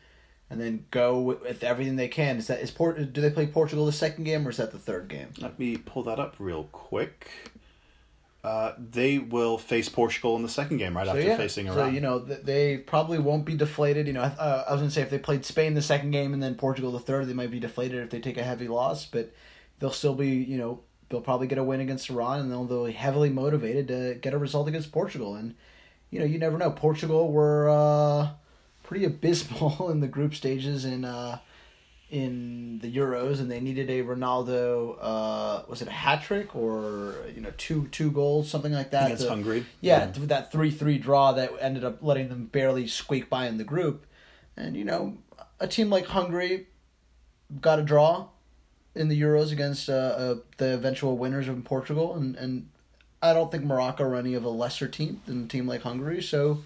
and 0.49 0.59
then 0.61 0.85
go 0.89 1.19
with, 1.19 1.41
with 1.41 1.63
everything 1.63 1.95
they 1.97 2.07
can. 2.07 2.37
Is 2.37 2.47
that 2.47 2.59
is 2.61 2.71
Port? 2.71 3.11
Do 3.13 3.21
they 3.21 3.29
play 3.29 3.45
Portugal 3.47 3.85
the 3.85 3.91
second 3.91 4.23
game 4.23 4.47
or 4.47 4.51
is 4.51 4.57
that 4.57 4.71
the 4.71 4.79
third 4.79 5.07
game? 5.09 5.27
Let 5.39 5.59
me 5.59 5.75
pull 5.77 6.03
that 6.03 6.17
up 6.19 6.35
real 6.39 6.63
quick. 6.71 7.29
Uh, 8.41 8.71
they 8.77 9.19
will 9.19 9.57
face 9.57 9.89
Portugal 9.89 10.37
in 10.37 10.43
the 10.43 10.49
second 10.49 10.77
game 10.77 10.95
right 10.95 11.07
after 11.07 11.35
facing 11.35 11.67
Iran. 11.67 11.77
So 11.77 11.85
you 11.87 11.99
know 11.99 12.19
they 12.19 12.77
probably 12.77 13.19
won't 13.19 13.43
be 13.43 13.55
deflated. 13.55 14.07
You 14.07 14.13
know, 14.13 14.21
I, 14.21 14.27
uh, 14.27 14.65
I 14.69 14.71
was 14.71 14.81
gonna 14.81 14.91
say 14.91 15.01
if 15.01 15.09
they 15.09 15.17
played 15.17 15.43
Spain 15.43 15.73
the 15.73 15.81
second 15.81 16.11
game 16.11 16.33
and 16.33 16.41
then 16.41 16.55
Portugal 16.55 16.91
the 16.91 16.99
third, 16.99 17.27
they 17.27 17.33
might 17.33 17.51
be 17.51 17.59
deflated 17.59 18.01
if 18.01 18.09
they 18.09 18.21
take 18.21 18.37
a 18.37 18.43
heavy 18.43 18.69
loss. 18.69 19.05
But 19.05 19.33
they'll 19.79 19.91
still 19.91 20.15
be, 20.15 20.29
you 20.29 20.57
know, 20.57 20.79
they'll 21.09 21.19
probably 21.19 21.47
get 21.47 21.57
a 21.57 21.63
win 21.63 21.81
against 21.81 22.09
Iran, 22.09 22.39
and 22.39 22.49
they'll 22.49 22.63
they'll 22.63 22.85
be 22.85 22.93
heavily 22.93 23.29
motivated 23.29 23.89
to 23.89 24.15
get 24.21 24.33
a 24.33 24.37
result 24.37 24.69
against 24.69 24.93
Portugal. 24.93 25.35
And 25.35 25.55
you 26.09 26.19
know, 26.19 26.25
you 26.25 26.39
never 26.39 26.57
know. 26.57 26.71
Portugal 26.71 27.33
were 27.33 27.69
uh, 27.69 28.29
pretty 28.83 29.03
abysmal 29.03 29.89
in 29.91 29.99
the 29.99 30.07
group 30.07 30.33
stages 30.33 30.85
and. 30.85 31.05
uh, 31.05 31.39
in 32.09 32.79
the 32.79 32.93
Euros, 32.95 33.39
and 33.39 33.51
they 33.51 33.59
needed 33.59 33.89
a 33.89 34.01
Ronaldo. 34.03 34.97
Uh, 34.99 35.63
was 35.67 35.81
it 35.81 35.87
a 35.87 35.91
hat 35.91 36.23
trick 36.23 36.55
or 36.55 37.15
you 37.33 37.41
know 37.41 37.51
two 37.57 37.87
two 37.91 38.11
goals, 38.11 38.49
something 38.49 38.73
like 38.73 38.91
that? 38.91 39.05
against 39.05 39.27
Hungary. 39.27 39.65
yeah, 39.81 40.11
th- 40.11 40.27
that 40.27 40.51
three 40.51 40.71
three 40.71 40.97
draw 40.97 41.31
that 41.33 41.51
ended 41.59 41.83
up 41.83 42.01
letting 42.01 42.29
them 42.29 42.45
barely 42.45 42.87
squeak 42.87 43.29
by 43.29 43.47
in 43.47 43.57
the 43.57 43.63
group, 43.63 44.05
and 44.57 44.75
you 44.75 44.83
know, 44.83 45.17
a 45.59 45.67
team 45.67 45.89
like 45.89 46.07
Hungary 46.07 46.67
got 47.61 47.79
a 47.79 47.83
draw 47.83 48.27
in 48.95 49.07
the 49.07 49.19
Euros 49.21 49.51
against 49.51 49.89
uh, 49.89 49.93
uh, 49.93 50.35
the 50.57 50.73
eventual 50.73 51.17
winners 51.17 51.47
of 51.47 51.63
Portugal, 51.63 52.15
and 52.15 52.35
and 52.35 52.69
I 53.21 53.33
don't 53.33 53.51
think 53.51 53.63
Morocco 53.65 54.03
are 54.03 54.15
any 54.15 54.33
of 54.33 54.43
a 54.43 54.49
lesser 54.49 54.87
team 54.87 55.21
than 55.25 55.43
a 55.45 55.47
team 55.47 55.67
like 55.67 55.81
Hungary, 55.83 56.21
so. 56.21 56.63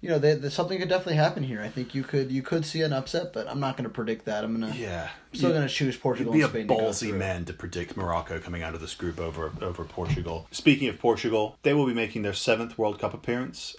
You 0.00 0.08
know, 0.08 0.18
they, 0.18 0.34
they, 0.34 0.48
something 0.48 0.78
could 0.78 0.88
definitely 0.88 1.16
happen 1.16 1.42
here. 1.42 1.60
I 1.60 1.68
think 1.68 1.94
you 1.94 2.02
could 2.02 2.32
you 2.32 2.42
could 2.42 2.64
see 2.64 2.80
an 2.80 2.92
upset, 2.92 3.34
but 3.34 3.46
I'm 3.48 3.60
not 3.60 3.76
going 3.76 3.84
to 3.84 3.92
predict 3.92 4.24
that. 4.24 4.44
I'm 4.44 4.58
gonna 4.58 4.74
Yeah, 4.74 5.10
I'm 5.10 5.38
still 5.38 5.50
going 5.52 5.66
to 5.66 5.72
choose 5.72 5.96
Portugal 5.96 6.34
You'd 6.34 6.44
and 6.44 6.52
be 6.52 6.58
a 6.60 6.64
Spain. 6.64 6.68
to 6.68 6.74
go 6.74 6.88
ballsy 6.88 7.14
man 7.14 7.44
to 7.44 7.52
predict 7.52 7.96
Morocco 7.98 8.40
coming 8.40 8.62
out 8.62 8.74
of 8.74 8.80
this 8.80 8.94
group 8.94 9.20
over 9.20 9.52
over 9.60 9.84
Portugal. 9.84 10.46
Speaking 10.50 10.88
of 10.88 10.98
Portugal, 10.98 11.58
they 11.62 11.74
will 11.74 11.86
be 11.86 11.92
making 11.94 12.22
their 12.22 12.32
seventh 12.32 12.78
World 12.78 12.98
Cup 12.98 13.12
appearance. 13.12 13.76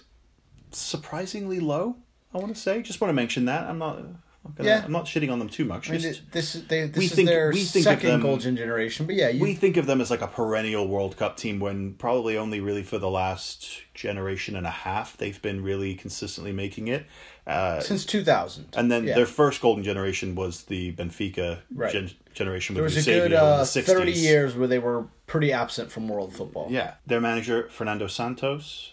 Surprisingly 0.70 1.58
low, 1.58 1.96
I 2.32 2.38
want 2.38 2.54
to 2.54 2.60
say. 2.60 2.82
Just 2.82 3.00
want 3.00 3.10
to 3.10 3.14
mention 3.14 3.44
that. 3.46 3.68
I'm 3.68 3.78
not. 3.78 3.98
I'm, 4.44 4.52
gonna, 4.54 4.68
Yeah. 4.68 4.82
I'm 4.84 4.90
not 4.90 5.04
shitting 5.04 5.30
on 5.32 5.38
them 5.38 5.48
too 5.48 5.64
much. 5.64 5.88
I 5.88 5.92
mean, 5.92 6.00
Just- 6.00 6.32
this 6.32 6.52
they, 6.54 6.86
this 6.88 6.96
we 6.96 7.04
is 7.04 7.14
think- 7.14 7.28
their 7.28 7.50
we 7.52 7.60
think 7.62 7.86
of 7.86 7.92
second 7.92 8.10
them- 8.10 8.20
golden 8.22 8.56
generation, 8.56 9.06
but 9.06 9.14
yeah, 9.14 9.28
you, 9.28 9.40
we 9.40 9.54
think 9.54 9.76
of 9.76 9.86
them 9.86 10.00
as 10.00 10.10
like 10.10 10.20
a 10.20 10.26
perennial 10.26 10.88
World 10.88 11.16
Cup 11.16 11.36
team 11.36 11.60
when 11.60 11.94
probably 11.94 12.36
only 12.36 12.60
really 12.60 12.82
for 12.82 12.98
the 12.98 13.08
last 13.08 13.82
generation 13.94 14.56
and 14.56 14.66
a 14.66 14.70
half 14.70 15.16
they've 15.16 15.40
been 15.42 15.62
really 15.62 15.94
consistently 15.94 16.50
making 16.52 16.88
it. 16.88 17.06
Uh, 17.46 17.80
since 17.80 18.04
2000. 18.04 18.66
and 18.76 18.90
then 18.90 19.04
Yeah. 19.04 19.14
their 19.14 19.26
first 19.26 19.60
golden 19.60 19.82
generation 19.84 20.34
was 20.34 20.64
the 20.64 20.92
Benfica 20.92 21.58
Right. 21.74 21.92
gen- 21.92 22.10
generation 22.34 22.74
there 22.74 22.84
with 22.84 22.94
was 22.96 23.06
a 23.06 23.10
good 23.10 23.32
uh, 23.32 23.58
the 23.58 23.62
60s. 23.64 23.84
30 23.84 24.12
years 24.12 24.54
where 24.56 24.68
they 24.68 24.78
were 24.78 25.06
pretty 25.26 25.52
absent 25.52 25.90
from 25.92 26.08
world 26.08 26.32
football. 26.34 26.66
Yeah, 26.70 26.94
their 27.06 27.20
manager 27.20 27.68
Fernando 27.70 28.06
Santos 28.08 28.92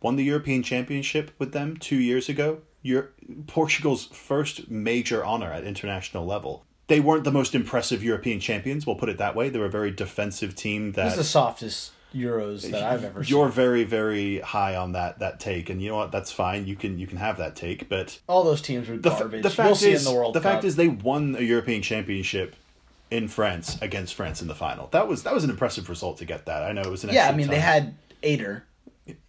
won 0.00 0.16
the 0.16 0.24
European 0.24 0.62
Championship 0.62 1.30
with 1.38 1.52
them 1.52 1.76
two 1.76 1.96
years 1.96 2.28
ago. 2.28 2.58
Your 2.82 3.10
Portugal's 3.46 4.06
first 4.06 4.70
major 4.70 5.24
honor 5.24 5.52
at 5.52 5.64
international 5.64 6.26
level. 6.26 6.64
They 6.88 7.00
weren't 7.00 7.24
the 7.24 7.32
most 7.32 7.54
impressive 7.54 8.02
European 8.02 8.40
champions. 8.40 8.86
We'll 8.86 8.96
put 8.96 9.08
it 9.08 9.18
that 9.18 9.34
way. 9.34 9.48
They 9.48 9.58
were 9.58 9.66
a 9.66 9.70
very 9.70 9.90
defensive 9.90 10.54
team. 10.54 10.92
That 10.92 11.16
the 11.16 11.24
softest 11.24 11.92
Euros 12.14 12.70
that 12.70 12.82
I've 12.82 13.04
ever 13.04 13.24
seen. 13.24 13.34
you're 13.34 13.48
very 13.48 13.84
very 13.84 14.40
high 14.40 14.76
on 14.76 14.92
that 14.92 15.18
that 15.20 15.40
take, 15.40 15.70
and 15.70 15.80
you 15.80 15.90
know 15.90 15.96
what? 15.96 16.12
That's 16.12 16.30
fine. 16.30 16.66
You 16.66 16.76
can 16.76 16.98
you 16.98 17.06
can 17.06 17.18
have 17.18 17.38
that 17.38 17.56
take, 17.56 17.88
but 17.88 18.18
All 18.28 18.44
those 18.44 18.60
teams 18.60 18.88
were 18.88 18.96
the, 18.96 19.10
garbage. 19.10 19.42
the 19.42 19.50
fact 19.50 19.66
we'll 19.66 19.74
see 19.76 19.92
is 19.92 20.06
in 20.06 20.12
the 20.12 20.18
World 20.18 20.34
the 20.34 20.40
fact 20.40 20.64
is 20.64 20.76
they 20.76 20.88
won 20.88 21.36
a 21.36 21.42
European 21.42 21.82
Championship 21.82 22.56
in 23.10 23.28
France 23.28 23.80
against 23.80 24.14
France 24.14 24.42
in 24.42 24.48
the 24.48 24.54
final. 24.54 24.88
That 24.88 25.08
was 25.08 25.22
that 25.22 25.34
was 25.34 25.44
an 25.44 25.50
impressive 25.50 25.88
result 25.88 26.18
to 26.18 26.24
get 26.24 26.46
that. 26.46 26.62
I 26.62 26.72
know 26.72 26.82
it 26.82 26.90
was 26.90 27.04
an 27.04 27.10
yeah, 27.10 27.28
I 27.28 27.32
mean 27.32 27.48
they 27.48 27.56
time. 27.56 27.62
had 27.62 27.94
Eder. 28.22 28.64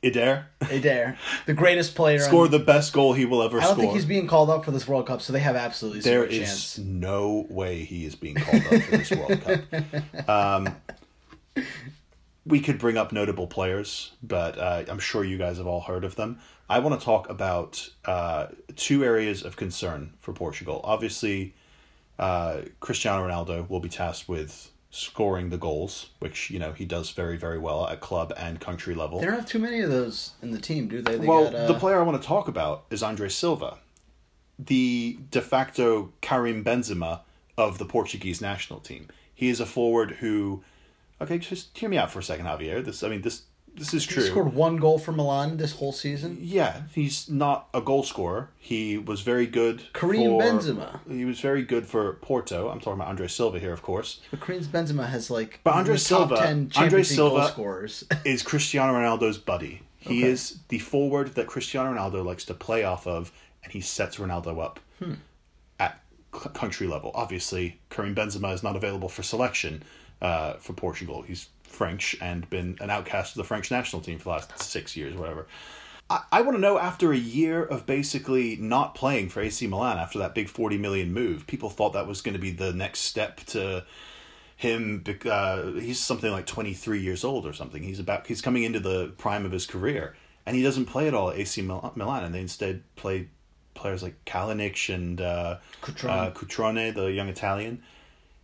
Eder 0.03 0.48
Eder, 0.70 1.18
the 1.46 1.53
greatest 1.53 1.96
player. 1.96 2.20
on- 2.20 2.24
scored 2.27 2.51
the 2.51 2.60
best 2.60 2.94
goal 2.94 3.13
he 3.13 3.25
will 3.25 3.42
ever 3.42 3.58
score. 3.60 3.62
I 3.62 3.63
don't 3.65 3.74
score. 3.75 3.84
think 3.86 3.94
he's 3.96 4.06
being 4.06 4.27
called 4.27 4.50
up 4.50 4.63
for 4.65 4.72
this 4.72 4.88
World 4.88 5.08
Cup, 5.08 5.22
so 5.22 5.34
they 5.34 5.39
have 5.39 5.56
absolutely 5.56 6.01
There 6.01 6.24
is 6.25 6.38
chance. 6.48 6.77
no 6.77 7.48
way 7.50 7.84
he 7.84 8.06
is 8.06 8.15
being 8.15 8.36
called 8.36 8.63
up 8.65 8.82
for 8.84 8.98
this 8.98 9.12
World 9.12 9.42
Cup. 9.42 10.30
Um, 10.30 10.75
we 12.46 12.60
could 12.60 12.77
bring 12.77 12.98
up 12.98 13.12
notable 13.12 13.48
players, 13.48 14.12
but 14.22 14.58
uh, 14.60 14.84
I'm 14.89 15.00
sure 15.00 15.24
you 15.24 15.38
guys 15.38 15.58
have 15.58 15.68
all 15.68 15.82
heard 15.82 16.03
of 16.03 16.15
them. 16.15 16.39
I 16.70 16.80
want 16.80 17.00
to 17.00 17.03
talk 17.03 17.30
about 17.30 17.89
uh, 18.06 18.48
two 18.75 19.03
areas 19.03 19.44
of 19.44 19.56
concern 19.56 20.13
for 20.20 20.34
Portugal. 20.34 20.82
Obviously, 20.84 21.53
uh, 22.20 22.62
Cristiano 22.80 23.27
Ronaldo 23.27 23.70
will 23.70 23.80
be 23.80 23.89
tasked 23.89 24.27
with 24.27 24.70
scoring 24.95 25.50
the 25.50 25.57
goals, 25.57 26.12
which 26.19 26.51
you 26.51 26.59
know 26.59 26.71
he 26.71 26.85
does 26.85 27.09
very 27.09 27.35
very 27.35 27.57
well 27.57 27.88
at 27.88 28.00
club 28.00 28.31
and 28.38 28.62
country 28.62 28.93
level. 28.93 29.19
They 29.19 29.25
don't 29.25 29.35
have 29.35 29.47
too 29.47 29.59
many 29.59 29.81
of 29.81 29.89
those 29.89 30.33
in 30.41 30.51
the 30.51 30.59
team, 30.59 30.88
do 30.88 31.01
they? 31.01 31.17
they 31.17 31.27
Well, 31.27 31.45
got, 31.45 31.55
uh, 31.55 31.67
the 31.67 31.73
player 31.79 32.00
I 32.00 32.03
want 32.03 32.21
to 32.21 32.27
talk 32.27 32.47
about 32.47 32.85
is 32.91 33.01
Andre 33.01 33.27
Silva, 33.27 33.79
the 34.59 35.17
de 35.31 35.41
facto 35.41 36.13
Karim 36.21 36.63
Benzema 36.63 37.21
of 37.57 37.79
the 37.79 37.85
Portuguese 37.85 38.39
national 38.39 38.79
team. 38.79 39.07
He 39.33 39.50
is 39.50 39.59
a 39.59 39.65
forward 39.65 40.12
who, 40.19 40.63
okay, 41.19 41.39
just 41.39 41.75
hear 41.75 41.89
me 41.89 41.97
out 41.97 42.12
for 42.12 42.19
a 42.19 42.23
second, 42.23 42.45
Javier. 42.45 42.85
This, 42.85 43.01
I 43.03 43.09
mean, 43.09 43.23
this 43.23 43.43
this 43.75 43.94
is 43.94 44.06
true. 44.06 44.24
he 44.24 44.30
scored 44.30 44.53
one 44.53 44.77
goal 44.77 45.00
for 45.00 45.12
Milan 45.12 45.58
this 45.58 45.74
whole 45.74 45.92
season. 45.92 46.38
Yeah, 46.42 46.84
he's 46.94 47.30
not 47.30 47.68
a 47.74 47.82
goal 47.82 48.03
scorer. 48.03 48.50
He 48.60 48.98
was 48.98 49.22
very 49.22 49.48
good. 49.48 49.82
Karim 49.94 50.22
for, 50.32 50.42
Benzema. 50.42 51.00
He 51.12 51.25
was 51.25 51.39
very 51.39 51.63
good 51.63 51.86
for 51.86 52.13
Porto. 52.13 52.70
I'm 52.70 52.80
talking 52.80 52.94
about 52.94 53.08
Andre 53.08 53.27
Silva 53.27 53.60
here, 53.60 53.74
of 53.74 53.82
course. 53.82 54.20
But 54.32 54.42
Karim 54.42 54.63
Benzema 54.63 55.08
has 55.08 55.30
like 55.32 55.60
But 55.63 55.74
Andre 55.75 55.98
Silva- 55.98 56.36
top 56.36 56.44
ten 56.46 56.58
Andre 56.58 56.70
Champions 56.72 57.10
League 57.10 57.18
goal 57.18 57.30
Silva- 57.32 57.48
scorers. 57.51 58.03
is 58.25 58.44
Cristiano 58.44 58.94
Ronaldo's 58.94 59.38
buddy. 59.38 59.82
He 59.98 60.20
Okay. 60.24 60.32
is 60.32 60.60
the 60.68 60.80
forward 60.80 61.36
that 61.36 61.48
Cristiano 61.48 61.94
Ronaldo 61.94 62.25
likes 62.25 62.44
to 62.46 62.53
play 62.53 62.84
off 62.84 63.08
of, 63.08 63.32
and 63.63 63.72
he 63.72 63.80
sets 63.82 64.18
Ronaldo 64.18 64.62
up 64.62 64.80
at 65.80 66.01
c- 66.34 66.50
country 66.53 66.88
level. 66.88 67.12
Obviously, 67.15 67.80
Karim 67.89 68.13
Benzema 68.13 68.53
is 68.53 68.63
not 68.63 68.75
available 68.75 69.10
for 69.10 69.24
selection 69.24 69.82
uh, 70.22 70.53
for 70.56 70.74
Portugal. 70.74 71.22
He's 71.22 71.48
French 71.74 72.15
and 72.22 72.50
been 72.50 72.77
an 72.80 72.89
outcast 72.89 73.34
of 73.34 73.38
the 73.38 73.44
French 73.44 73.72
national 73.72 74.01
team 74.01 74.18
for 74.20 74.25
the 74.25 74.30
last 74.32 74.62
six 74.62 74.96
years, 74.96 75.15
whatever. 75.15 75.48
I, 76.10 76.22
I 76.32 76.42
want 76.42 76.58
to 76.58 76.62
know 76.62 76.77
after 76.77 77.12
a 77.12 77.18
year 77.18 77.63
of 77.63 77.86
basically 77.86 78.56
not 78.58 78.96
playing 78.96 79.30
for 79.30 79.42
AC 79.42 79.65
Milan 79.68 79.98
after 79.98 80.20
that 80.20 80.36
big 80.36 80.50
40 80.50 80.77
million 80.77 81.13
move, 81.13 81.48
people 81.48 81.70
thought 81.70 81.94
that 81.94 82.08
was 82.08 82.22
going 82.22 82.34
to 82.34 82.39
be 82.39 82.51
the 82.51 82.74
next 82.74 83.00
step 83.01 83.38
to 83.48 83.86
him 84.56 85.03
uh, 85.30 85.72
he's 85.74 86.00
something 86.00 86.32
like 86.32 86.46
23 86.46 87.00
years 87.01 87.24
old 87.24 87.46
or 87.46 87.51
something 87.51 87.84
he's 87.84 88.00
about 88.00 88.27
he's 88.27 88.42
coming 88.42 88.63
into 88.63 88.80
the 88.80 89.12
prime 89.18 89.46
of 89.46 89.51
his 89.51 89.65
career 89.65 90.15
and 90.46 90.56
he 90.56 90.63
doesn't 90.63 90.86
play 90.86 91.08
at 91.08 91.13
all 91.13 91.32
at 91.32 91.38
AC 91.38 91.62
Mil- 91.62 91.92
Milan 91.96 92.24
and 92.24 92.34
they 92.34 92.39
instead 92.39 92.84
play 92.96 93.27
players 93.74 94.03
like 94.03 94.24
Kalinic 94.25 94.94
and 94.94 95.20
uh, 95.20 95.58
Cutrone. 95.82 96.10
uh, 96.10 96.32
Cutrone 96.32 96.94
the 96.94 97.12
young 97.12 97.27
Italian 97.27 97.84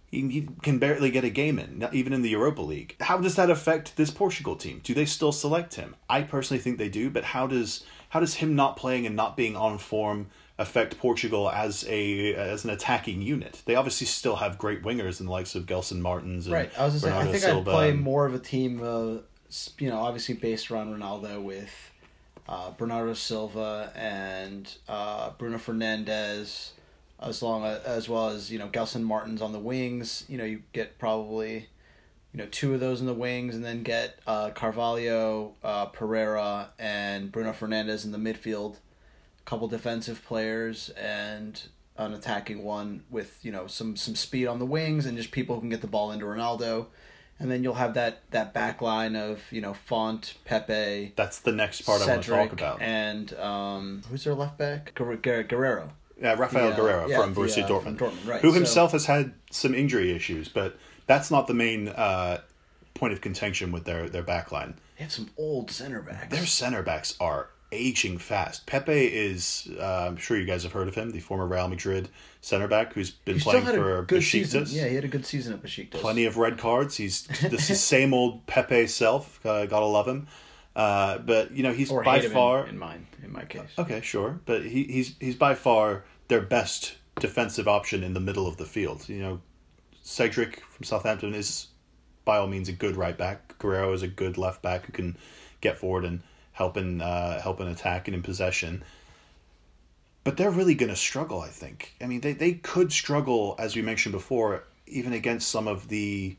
he, 0.10 0.28
he 0.30 0.48
can 0.62 0.80
barely 0.80 1.12
get 1.12 1.24
a 1.24 1.30
game 1.30 1.60
in 1.60 1.80
not 1.80 1.94
even 1.94 2.14
in 2.14 2.22
the 2.22 2.30
Europa 2.30 2.62
League 2.62 2.96
how 3.02 3.18
does 3.18 3.36
that 3.36 3.50
affect 3.50 3.96
this 3.96 4.12
Portugal 4.12 4.56
team 4.56 4.82
do 4.84 4.94
they 4.94 5.06
still 5.06 5.32
select 5.32 5.76
him 5.76 5.96
I 6.10 6.22
personally 6.22 6.62
think 6.62 6.78
they 6.78 6.90
do 6.90 7.10
but 7.10 7.24
how 7.24 7.48
does 7.48 7.84
how 8.10 8.20
does 8.20 8.36
him 8.36 8.56
not 8.56 8.76
playing 8.76 9.06
and 9.06 9.16
not 9.16 9.38
being 9.38 9.56
on 9.56 9.78
form 9.78 10.28
affect 10.60 11.00
Portugal 11.00 11.50
as 11.50 11.86
a 11.88 12.36
as 12.36 12.66
an 12.66 12.70
attacking 12.70 13.22
unit. 13.22 13.64
They 13.66 13.76
obviously 13.76 14.06
still 14.06 14.36
have 14.36 14.58
great 14.58 14.84
wingers 14.84 15.20
in 15.20 15.26
the 15.26 15.32
likes 15.32 15.56
of 15.56 15.66
Gelson 15.66 16.02
Martins 16.02 16.46
and 16.46 16.54
right. 16.54 16.72
I 16.78 16.86
was 16.86 17.02
gonna 17.02 17.14
say, 17.14 17.18
I 17.18 17.32
think 17.32 17.44
Silva 17.44 17.72
I'd 17.72 17.74
play 17.74 17.94
more 17.94 18.26
of 18.26 18.36
a 18.36 18.40
team, 18.40 18.84
uh, 18.84 19.22
you 19.80 19.90
know, 19.90 20.00
obviously 20.00 20.36
based 20.36 20.70
around 20.70 20.94
Ronaldo 20.94 21.42
with 21.42 21.92
uh, 22.48 22.72
Bernardo 22.72 23.14
Silva 23.14 23.92
and 23.96 24.72
uh, 24.90 25.32
Bruno 25.38 25.58
Fernandes, 25.58 26.72
as 27.22 27.42
long 27.42 27.66
as, 27.66 27.82
as 27.84 28.10
well 28.10 28.30
as 28.30 28.52
you 28.52 28.60
know 28.60 28.68
Gelson 28.70 29.04
Martins 29.04 29.42
on 29.42 29.52
the 29.52 29.60
wings. 29.60 30.26
You 30.28 30.38
know, 30.38 30.46
you 30.46 30.64
get 30.74 30.98
probably 31.00 31.70
you 32.34 32.38
know 32.38 32.48
two 32.52 32.74
of 32.74 32.80
those 32.80 33.02
in 33.02 33.08
the 33.08 33.14
wings, 33.14 33.56
and 33.56 33.64
then 33.66 33.84
get 33.84 34.20
uh, 34.28 34.52
Carvalho, 34.52 35.54
uh, 35.64 35.86
Pereira, 35.88 36.70
and 36.80 37.32
Bruno 37.32 37.52
Fernandes 37.54 38.06
in 38.06 38.12
the 38.12 38.18
midfield. 38.18 38.76
A 39.40 39.44
couple 39.50 39.68
defensive 39.68 40.24
players 40.26 40.90
and 40.90 41.62
an 41.98 42.14
attacking 42.14 42.64
one 42.64 43.04
with 43.10 43.40
you 43.42 43.52
know 43.52 43.68
some 43.68 43.96
some 43.96 44.16
speed 44.16 44.48
on 44.48 44.60
the 44.60 44.66
wings 44.66 45.06
and 45.06 45.18
just 45.18 45.32
people 45.32 45.56
who 45.56 45.62
can 45.62 45.70
get 45.70 45.82
the 45.82 45.88
ball 45.88 46.12
into 46.12 46.26
Ronaldo. 46.26 46.88
And 47.42 47.50
then 47.50 47.64
you'll 47.64 47.76
have 47.76 47.94
that, 47.94 48.30
that 48.32 48.54
back 48.54 48.82
line 48.82 49.16
of, 49.16 49.42
you 49.50 49.62
know, 49.62 49.74
Fonte, 49.74 50.34
Pepe, 50.44 51.14
That's 51.16 51.40
the 51.40 51.54
next 51.54 51.84
part 51.84 52.02
I 52.02 52.08
want 52.08 52.24
to 52.24 52.30
talk 52.30 52.40
Cedric, 52.50 52.52
about. 52.52 52.82
and 52.82 53.34
um, 53.36 54.02
who's 54.10 54.26
their 54.26 54.34
left 54.34 54.58
back? 54.58 54.94
Guer- 54.94 55.16
Guer- 55.16 55.46
Guerreiro. 55.46 55.92
Yeah, 56.22 56.36
Rafael 56.38 56.70
the, 56.70 56.76
uh, 56.76 56.78
Guerreiro 56.80 57.10
yeah, 57.10 57.22
from 57.22 57.34
the, 57.34 57.42
Borussia 57.42 57.64
uh, 57.64 57.68
Dortmund, 57.68 57.84
from 57.84 57.98
Dortmund, 57.98 58.28
right, 58.28 58.42
who 58.42 58.50
so- 58.50 58.54
himself 58.56 58.92
has 58.92 59.06
had 59.06 59.34
some 59.52 59.74
injury 59.74 60.12
issues, 60.12 60.50
but 60.50 60.78
that's 61.08 61.32
not 61.32 61.48
the 61.48 61.54
main 61.54 61.88
uh, 61.90 62.42
point 62.94 63.14
of 63.14 63.22
contention 63.22 63.72
with 63.72 63.86
their 63.86 64.10
their 64.10 64.24
back 64.24 64.52
line. 64.52 64.76
They 64.98 65.04
have 65.04 65.12
some 65.14 65.30
old 65.38 65.72
center 65.72 66.02
backs. 66.02 66.36
Their 66.36 66.46
center 66.46 66.84
backs 66.84 67.16
are 67.20 67.50
aging 67.72 68.18
fast. 68.18 68.66
Pepe 68.66 69.06
is, 69.06 69.70
uh, 69.80 70.08
I'm 70.08 70.18
sure 70.18 70.38
you 70.38 70.46
guys 70.46 70.64
have 70.64 70.72
heard 70.72 70.88
of 70.88 70.96
him, 70.96 71.12
the 71.12 71.20
former 71.20 71.46
Real 71.46 71.68
Madrid 71.68 72.10
center 72.42 72.68
back 72.68 72.94
who's 72.94 73.12
been 73.12 73.40
playing 73.40 73.66
for 73.66 74.04
good 74.04 74.22
Besiktas. 74.22 74.24
season. 74.24 74.66
Yeah, 74.70 74.88
he 74.88 74.96
had 74.96 75.04
a 75.04 75.10
good 75.10 75.26
season 75.26 75.54
at 75.54 75.62
Besiktas. 75.62 75.92
plenty 75.92 76.26
of 76.26 76.38
red 76.38 76.58
cards. 76.58 76.98
He's 76.98 77.24
this 77.42 77.70
is 77.70 77.82
same 77.82 78.14
old 78.14 78.46
Pepe 78.48 78.88
self. 78.88 79.44
Uh, 79.46 79.66
gotta 79.66 79.86
love 79.86 80.08
him. 80.08 80.28
Uh, 80.76 81.18
but 81.20 81.52
you 81.52 81.64
know 81.64 81.74
he's 81.74 81.92
or 81.92 82.04
by 82.04 82.20
him 82.20 82.26
in- 82.26 82.32
far 82.32 82.68
in, 82.68 82.78
mine 82.78 83.08
in 83.24 83.32
my 83.32 83.44
case. 83.44 83.70
okay, 83.78 84.02
sure. 84.02 84.40
But 84.46 84.64
he, 84.64 84.84
he's 84.84 85.16
he's 85.20 85.36
by 85.36 85.56
far 85.56 86.04
their 86.30 86.42
best 86.42 86.96
defensive 87.20 87.68
option 87.68 88.04
in 88.04 88.14
the 88.14 88.20
middle 88.20 88.48
of 88.48 88.58
the 88.58 88.66
field. 88.66 89.10
You 89.10 89.20
know, 89.20 89.42
Cedric 90.02 90.62
from 90.70 90.86
Southampton 90.86 91.36
is 91.36 91.68
by 92.24 92.38
all 92.38 92.48
means 92.48 92.70
a 92.70 92.74
good 92.74 92.96
right 92.96 93.18
back. 93.18 93.58
Guerreiro 93.60 93.94
is 93.94 94.04
a 94.04 94.08
good 94.08 94.38
left 94.38 94.62
back 94.62 94.86
who 94.86 94.94
can 94.94 95.18
get 95.60 95.78
forward 95.78 96.06
and 96.06 96.22
help 96.54 96.78
in 96.78 97.02
uh, 97.02 97.42
help 97.42 97.60
in 97.60 97.68
attack 97.68 98.08
and 98.08 98.16
in 98.16 98.24
possession. 98.24 98.84
But 100.24 100.38
they're 100.38 100.52
really 100.52 100.76
going 100.76 100.90
to 100.90 100.96
struggle, 100.96 101.42
I 101.42 101.48
think. 101.48 101.96
I 102.02 102.06
mean, 102.06 102.22
they, 102.22 102.34
they 102.34 102.54
could 102.54 102.92
struggle, 102.92 103.56
as 103.58 103.76
we 103.76 103.82
mentioned 103.82 104.14
before, 104.14 104.66
even 104.86 105.14
against 105.14 105.50
some 105.50 105.68
of 105.68 105.90
the 105.90 106.38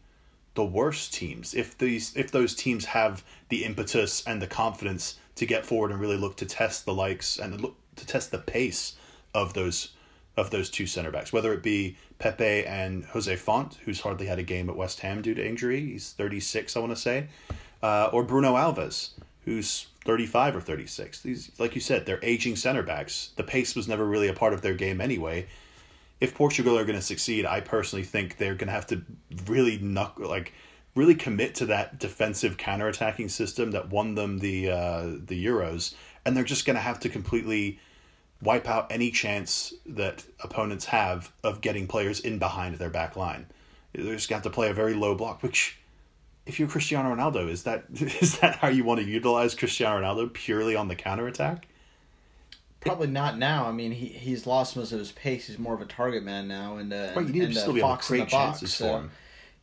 the 0.54 0.64
worst 0.64 1.12
teams. 1.12 1.54
If 1.54 1.76
these 1.76 2.16
if 2.16 2.30
those 2.30 2.54
teams 2.54 2.86
have 2.86 3.24
the 3.48 3.64
impetus 3.64 4.22
and 4.26 4.40
the 4.40 4.46
confidence 4.46 5.18
to 5.36 5.46
get 5.46 5.66
forward 5.66 5.90
and 5.90 6.00
really 6.00 6.16
look 6.16 6.36
to 6.36 6.46
test 6.46 6.84
the 6.84 6.94
likes 6.94 7.38
and 7.38 7.60
look 7.60 7.76
to 7.96 8.06
test 8.06 8.30
the 8.30 8.38
pace 8.38 8.96
of 9.34 9.54
those 9.54 9.92
of 10.36 10.50
those 10.50 10.70
two 10.70 10.86
center 10.86 11.10
backs, 11.10 11.32
whether 11.32 11.52
it 11.52 11.62
be 11.62 11.96
Pepe 12.18 12.64
and 12.64 13.04
Jose 13.06 13.34
Fonte, 13.36 13.76
who's 13.84 14.00
hardly 14.00 14.26
had 14.26 14.38
a 14.38 14.42
game 14.42 14.70
at 14.70 14.76
West 14.76 15.00
Ham 15.00 15.22
due 15.22 15.34
to 15.34 15.46
injury, 15.46 15.80
he's 15.80 16.12
thirty 16.12 16.40
six, 16.40 16.76
I 16.76 16.80
want 16.80 16.92
to 16.94 17.00
say, 17.00 17.28
uh, 17.82 18.10
or 18.12 18.22
Bruno 18.22 18.54
Alves, 18.54 19.10
who's 19.44 19.88
thirty 20.04 20.26
five 20.26 20.56
or 20.56 20.60
thirty 20.60 20.86
six. 20.86 21.20
These, 21.20 21.50
like 21.58 21.74
you 21.74 21.80
said, 21.80 22.06
they're 22.06 22.20
aging 22.22 22.56
center 22.56 22.82
backs. 22.82 23.30
The 23.36 23.42
pace 23.42 23.74
was 23.74 23.88
never 23.88 24.06
really 24.06 24.28
a 24.28 24.34
part 24.34 24.52
of 24.52 24.62
their 24.62 24.74
game 24.74 25.00
anyway. 25.00 25.46
If 26.20 26.34
Portugal 26.34 26.78
are 26.78 26.84
going 26.84 26.98
to 26.98 27.04
succeed, 27.04 27.46
I 27.46 27.60
personally 27.60 28.04
think 28.04 28.36
they're 28.36 28.54
going 28.54 28.68
to 28.68 28.74
have 28.74 28.86
to 28.88 29.02
really 29.46 29.78
knuck 29.78 30.18
like 30.18 30.52
really 30.94 31.14
commit 31.14 31.54
to 31.56 31.66
that 31.66 31.98
defensive 31.98 32.56
counterattacking 32.56 33.30
system 33.30 33.70
that 33.70 33.90
won 33.90 34.14
them 34.14 34.38
the 34.38 34.70
uh, 34.70 35.02
the 35.24 35.44
Euros, 35.44 35.94
and 36.24 36.36
they're 36.36 36.44
just 36.44 36.66
going 36.66 36.76
to 36.76 36.82
have 36.82 37.00
to 37.00 37.08
completely 37.08 37.78
wipe 38.42 38.68
out 38.68 38.90
any 38.90 39.10
chance 39.10 39.74
that 39.86 40.24
opponents 40.42 40.86
have 40.86 41.32
of 41.44 41.60
getting 41.60 41.86
players 41.86 42.20
in 42.20 42.38
behind 42.38 42.76
their 42.76 42.90
back 42.90 43.16
line. 43.16 43.46
They're 43.92 44.14
just 44.14 44.30
have 44.30 44.42
to 44.42 44.50
play 44.50 44.70
a 44.70 44.74
very 44.74 44.94
low 44.94 45.14
block, 45.14 45.42
which 45.42 45.78
if 46.46 46.58
you're 46.58 46.68
Cristiano 46.68 47.14
Ronaldo, 47.14 47.48
is 47.48 47.64
that 47.64 47.84
is 47.92 48.38
that 48.38 48.56
how 48.56 48.68
you 48.68 48.84
want 48.84 49.00
to 49.00 49.06
utilize 49.06 49.54
Cristiano 49.54 50.00
Ronaldo 50.00 50.32
purely 50.32 50.76
on 50.76 50.88
the 50.88 50.96
counterattack? 50.96 51.66
Probably 52.80 53.08
not 53.08 53.36
now. 53.36 53.66
I 53.66 53.72
mean, 53.72 53.92
he 53.92 54.06
he's 54.06 54.46
lost 54.46 54.76
most 54.76 54.92
of 54.92 54.98
his 54.98 55.12
pace. 55.12 55.48
He's 55.48 55.58
more 55.58 55.74
of 55.74 55.82
a 55.82 55.86
target 55.86 56.22
man 56.22 56.48
now, 56.48 56.76
and 56.76 56.92
uh, 56.92 57.12
Well, 57.14 57.26
you 57.26 57.32
need 57.32 57.42
and, 57.42 57.52
to 57.52 57.58
uh, 57.58 57.62
still 57.62 57.74
be 57.74 57.80
able 57.80 57.88
to 57.90 57.94
fox 57.94 58.10
in 58.10 58.14
create 58.16 58.30
box. 58.30 58.60
chances 58.60 58.74
so- 58.74 58.84
for 58.86 58.98
him. 59.00 59.10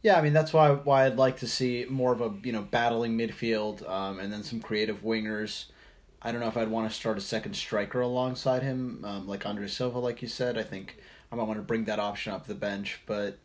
Yeah, 0.03 0.19
I 0.19 0.21
mean 0.21 0.31
that's 0.33 0.53
why 0.53 0.69
why 0.71 1.05
I'd 1.05 1.17
like 1.17 1.37
to 1.39 1.47
see 1.47 1.85
more 1.89 2.13
of 2.13 2.21
a 2.21 2.31
you 2.43 2.51
know 2.51 2.61
battling 2.61 3.17
midfield, 3.17 3.87
um, 3.89 4.19
and 4.19 4.31
then 4.31 4.43
some 4.43 4.61
creative 4.61 5.01
wingers. 5.01 5.65
I 6.21 6.31
don't 6.31 6.41
know 6.41 6.47
if 6.47 6.57
I'd 6.57 6.69
want 6.69 6.89
to 6.89 6.95
start 6.95 7.17
a 7.17 7.21
second 7.21 7.55
striker 7.55 8.01
alongside 8.01 8.63
him, 8.63 9.03
um, 9.05 9.27
like 9.27 9.45
Andre 9.45 9.67
Silva, 9.67 9.99
like 9.99 10.21
you 10.21 10.27
said. 10.27 10.57
I 10.57 10.63
think 10.63 10.97
I 11.31 11.35
might 11.35 11.43
want 11.43 11.59
to 11.59 11.63
bring 11.63 11.85
that 11.85 11.99
option 11.99 12.33
up 12.33 12.47
the 12.47 12.55
bench, 12.55 13.01
but 13.05 13.37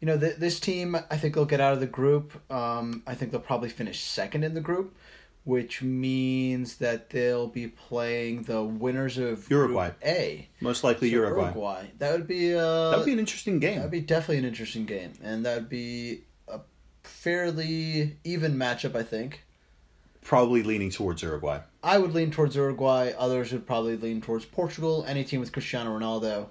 you 0.00 0.06
know 0.06 0.18
th- 0.18 0.36
this 0.36 0.58
team, 0.58 0.96
I 1.10 1.16
think 1.16 1.34
they'll 1.34 1.44
get 1.44 1.60
out 1.60 1.74
of 1.74 1.80
the 1.80 1.86
group. 1.86 2.32
Um, 2.50 3.02
I 3.06 3.14
think 3.14 3.30
they'll 3.30 3.40
probably 3.40 3.68
finish 3.68 4.00
second 4.00 4.42
in 4.42 4.54
the 4.54 4.60
group, 4.60 4.96
which 5.44 5.82
means 5.82 6.76
that 6.76 7.10
they'll 7.10 7.46
be 7.48 7.68
playing 7.68 8.44
the 8.44 8.62
winners 8.62 9.18
of 9.18 9.48
Uruguay. 9.50 9.90
A. 10.02 10.48
Most 10.60 10.84
likely 10.84 11.10
So 11.10 11.16
Uruguay. 11.16 11.88
That 11.98 12.12
would 12.12 12.26
be 12.26 12.54
uh, 12.54 12.90
That 12.90 12.98
would 12.98 13.06
be 13.06 13.12
an 13.12 13.18
interesting 13.18 13.58
game. 13.58 13.76
That'd 13.76 13.90
be 13.90 14.00
definitely 14.00 14.38
an 14.38 14.44
interesting 14.46 14.86
game, 14.86 15.12
and 15.22 15.44
that'd 15.44 15.68
be 15.68 16.22
a 16.48 16.60
fairly 17.02 18.16
even 18.24 18.56
matchup, 18.56 18.96
I 18.96 19.02
think. 19.02 19.44
Probably 20.28 20.62
leaning 20.62 20.90
towards 20.90 21.22
Uruguay. 21.22 21.58
I 21.82 21.96
would 21.96 22.12
lean 22.12 22.30
towards 22.30 22.54
Uruguay. 22.54 23.12
Others 23.18 23.50
would 23.52 23.66
probably 23.66 23.96
lean 23.96 24.20
towards 24.20 24.44
Portugal. 24.44 25.02
Any 25.08 25.24
team 25.24 25.40
with 25.40 25.52
Cristiano 25.52 25.98
Ronaldo, 25.98 26.50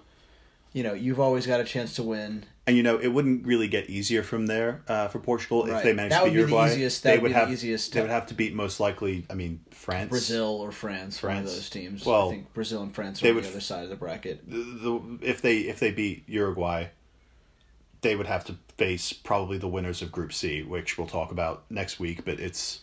you 0.74 0.82
know, 0.82 0.94
you've 0.94 1.20
always 1.20 1.46
got 1.46 1.60
a 1.60 1.64
chance 1.64 1.94
to 1.96 2.04
win. 2.04 2.44
And 2.66 2.76
you 2.76 2.82
know, 2.82 2.98
it 2.98 3.10
wouldn't 3.10 3.46
really 3.46 3.68
get 3.68 3.88
easier 3.88 4.24
from 4.24 4.48
there 4.48 4.82
uh, 4.88 5.10
for 5.10 5.20
Portugal 5.20 5.68
if 5.68 5.84
they 5.84 5.94
managed 5.94 6.16
That 6.16 6.20
to 6.22 6.26
beat 6.26 6.32
be 6.32 6.36
the 6.38 6.40
Uruguay. 6.42 6.70
easiest- 6.72 7.04
that 7.04 7.10
they 7.10 7.16
would 7.18 7.22
would 7.22 7.28
be 7.30 7.34
the 7.34 7.40
have 7.40 7.52
easiest 7.52 7.94
they 7.94 8.02
would 8.02 8.10
have 8.10 8.26
to 8.26 8.34
beat 8.34 8.56
most 8.56 8.80
likely. 8.80 9.26
I 9.30 9.36
mean, 9.36 9.60
France, 9.70 10.10
Brazil 10.10 10.48
or 10.48 10.72
France, 10.72 11.22
one 11.22 11.32
of 11.34 11.38
France. 11.44 11.54
those 11.56 11.70
teams. 11.70 12.04
Well, 12.04 12.30
I 12.30 12.32
think 12.32 12.54
Brazil 12.56 12.82
and 12.82 12.94
France 12.96 13.24
are 13.24 13.28
on 13.30 13.36
would 13.36 13.44
the 13.44 13.50
other 13.50 13.60
side 13.62 13.84
of 13.84 13.90
the 13.92 13.96
bracket. 13.96 14.50
The, 14.50 14.58
the, 14.58 15.20
if 15.22 15.40
they 15.44 15.60
if 15.60 15.80
they 15.80 15.92
beat 15.92 16.24
Uruguay, 16.28 16.88
they 18.02 18.16
would 18.16 18.28
have 18.28 18.44
to 18.46 18.56
face 18.76 19.14
probably 19.14 19.60
the 19.60 19.68
winners 19.68 20.02
of 20.02 20.12
Group 20.12 20.34
C, 20.34 20.64
which 20.64 20.98
we'll 20.98 21.08
talk 21.08 21.32
about 21.32 21.64
next 21.70 22.00
week. 22.00 22.26
But 22.26 22.40
it's 22.40 22.82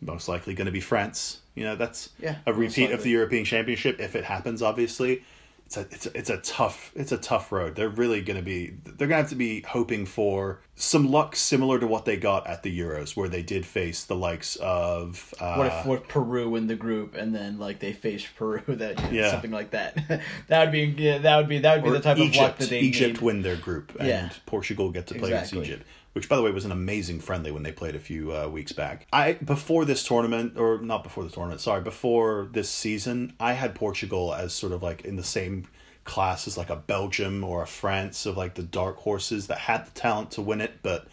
most 0.00 0.28
likely 0.28 0.54
going 0.54 0.66
to 0.66 0.72
be 0.72 0.80
France. 0.80 1.40
You 1.54 1.64
know, 1.64 1.76
that's 1.76 2.10
Yeah, 2.18 2.36
a 2.46 2.52
repeat 2.52 2.90
of 2.90 3.02
the 3.02 3.10
European 3.10 3.44
Championship 3.44 4.00
if 4.00 4.16
it 4.16 4.24
happens. 4.24 4.60
Obviously, 4.62 5.22
it's 5.66 5.76
a 5.76 5.80
it's 5.82 6.06
a, 6.06 6.18
it's 6.18 6.30
a 6.30 6.36
tough 6.38 6.90
it's 6.96 7.12
a 7.12 7.16
tough 7.16 7.52
road. 7.52 7.76
They're 7.76 7.88
really 7.88 8.20
going 8.22 8.36
to 8.36 8.42
be 8.42 8.74
they're 8.84 9.06
going 9.08 9.10
to 9.10 9.16
have 9.16 9.28
to 9.30 9.36
be 9.36 9.62
hoping 9.62 10.04
for 10.04 10.60
some 10.74 11.10
luck 11.10 11.36
similar 11.36 11.78
to 11.78 11.86
what 11.86 12.04
they 12.04 12.16
got 12.16 12.46
at 12.48 12.64
the 12.64 12.76
Euros, 12.76 13.16
where 13.16 13.28
they 13.28 13.42
did 13.42 13.64
face 13.64 14.04
the 14.04 14.16
likes 14.16 14.56
of 14.56 15.32
uh, 15.40 15.54
What 15.54 15.66
if 15.68 15.86
what 15.86 16.08
Peru 16.08 16.56
in 16.56 16.66
the 16.66 16.74
group 16.74 17.14
and 17.14 17.32
then 17.34 17.58
like 17.60 17.78
they 17.78 17.92
face 17.92 18.26
Peru 18.36 18.60
that 18.68 18.98
you 19.00 19.04
know, 19.06 19.24
Yeah. 19.24 19.30
something 19.30 19.52
like 19.52 19.70
that? 19.70 19.96
that 20.48 20.60
would 20.64 20.72
be 20.72 20.92
yeah, 21.02 21.18
that 21.18 21.36
would 21.36 21.48
be 21.48 21.60
that 21.60 21.76
would 21.76 21.84
be 21.84 21.96
the 21.96 22.02
type 22.02 22.18
Egypt, 22.18 22.36
of 22.36 22.42
luck 22.42 22.58
that 22.58 22.68
they 22.70 22.80
Egypt 22.80 23.14
need. 23.14 23.22
win 23.22 23.42
their 23.42 23.56
group 23.56 23.94
and 23.98 24.08
Yeah. 24.08 24.28
Portugal 24.46 24.90
get 24.90 25.06
to 25.06 25.14
play 25.14 25.30
Exactly. 25.30 25.58
against 25.60 25.70
Egypt, 25.70 25.86
which 26.14 26.28
by 26.28 26.36
the 26.36 26.42
way 26.42 26.50
was 26.50 26.64
an 26.64 26.72
amazing 26.72 27.20
friendly 27.20 27.50
when 27.50 27.62
they 27.62 27.72
played 27.72 27.94
a 27.94 28.00
few 28.00 28.34
uh, 28.34 28.48
weeks 28.48 28.72
back. 28.72 29.06
I 29.12 29.34
before 29.34 29.84
this 29.84 30.02
tournament 30.02 30.56
or 30.56 30.78
not 30.78 31.02
before 31.02 31.24
the 31.24 31.30
tournament, 31.30 31.60
sorry, 31.60 31.82
before 31.82 32.48
this 32.52 32.70
season, 32.70 33.34
I 33.38 33.52
had 33.52 33.74
Portugal 33.74 34.32
as 34.34 34.54
sort 34.54 34.72
of 34.72 34.82
like 34.82 35.04
in 35.04 35.16
the 35.16 35.24
same 35.24 35.66
class 36.04 36.46
as 36.46 36.56
like 36.56 36.70
a 36.70 36.76
Belgium 36.76 37.42
or 37.44 37.62
a 37.62 37.66
France 37.66 38.26
of 38.26 38.36
like 38.36 38.54
the 38.54 38.62
dark 38.62 38.96
horses 38.98 39.48
that 39.48 39.58
had 39.58 39.86
the 39.86 39.90
talent 39.90 40.30
to 40.32 40.42
win 40.42 40.60
it, 40.60 40.78
but 40.82 41.06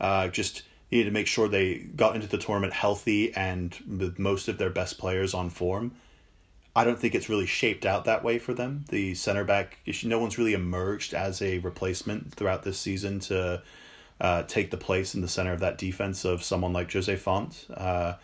uh, 0.00 0.28
just 0.28 0.62
needed 0.90 1.06
to 1.06 1.10
make 1.10 1.26
sure 1.26 1.48
they 1.48 1.76
got 1.76 2.14
into 2.14 2.28
the 2.28 2.38
tournament 2.38 2.72
healthy 2.72 3.34
and 3.34 3.76
with 3.88 4.18
most 4.18 4.48
of 4.48 4.58
their 4.58 4.70
best 4.70 4.98
players 4.98 5.34
on 5.34 5.50
form. 5.50 5.92
I 6.76 6.84
don't 6.84 6.98
think 6.98 7.14
it's 7.14 7.28
really 7.28 7.46
shaped 7.46 7.86
out 7.86 8.04
that 8.04 8.24
way 8.24 8.38
for 8.38 8.52
them. 8.52 8.84
The 8.88 9.14
center 9.14 9.44
back, 9.44 9.78
no 10.02 10.18
one's 10.18 10.38
really 10.38 10.54
emerged 10.54 11.14
as 11.14 11.40
a 11.40 11.58
replacement 11.60 12.34
throughout 12.34 12.64
this 12.64 12.78
season 12.78 13.20
to 13.20 13.62
uh, 14.20 14.42
take 14.44 14.70
the 14.70 14.76
place 14.76 15.14
in 15.14 15.20
the 15.20 15.28
center 15.28 15.52
of 15.52 15.60
that 15.60 15.78
defense 15.78 16.24
of 16.24 16.42
someone 16.42 16.72
like 16.72 16.92
Jose 16.92 17.14
Fonte. 17.16 17.66
Uh, 17.74 18.14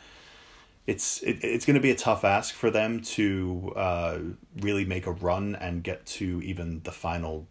it's 0.86 1.22
it, 1.22 1.38
it's 1.42 1.66
going 1.66 1.74
to 1.74 1.80
be 1.80 1.90
a 1.90 1.96
tough 1.96 2.24
ask 2.24 2.54
for 2.54 2.70
them 2.70 3.00
to 3.02 3.72
uh, 3.76 4.18
really 4.60 4.84
make 4.84 5.06
a 5.06 5.12
run 5.12 5.54
and 5.56 5.82
get 5.82 6.06
to 6.06 6.40
even 6.42 6.80
the 6.84 6.92
final 6.92 7.46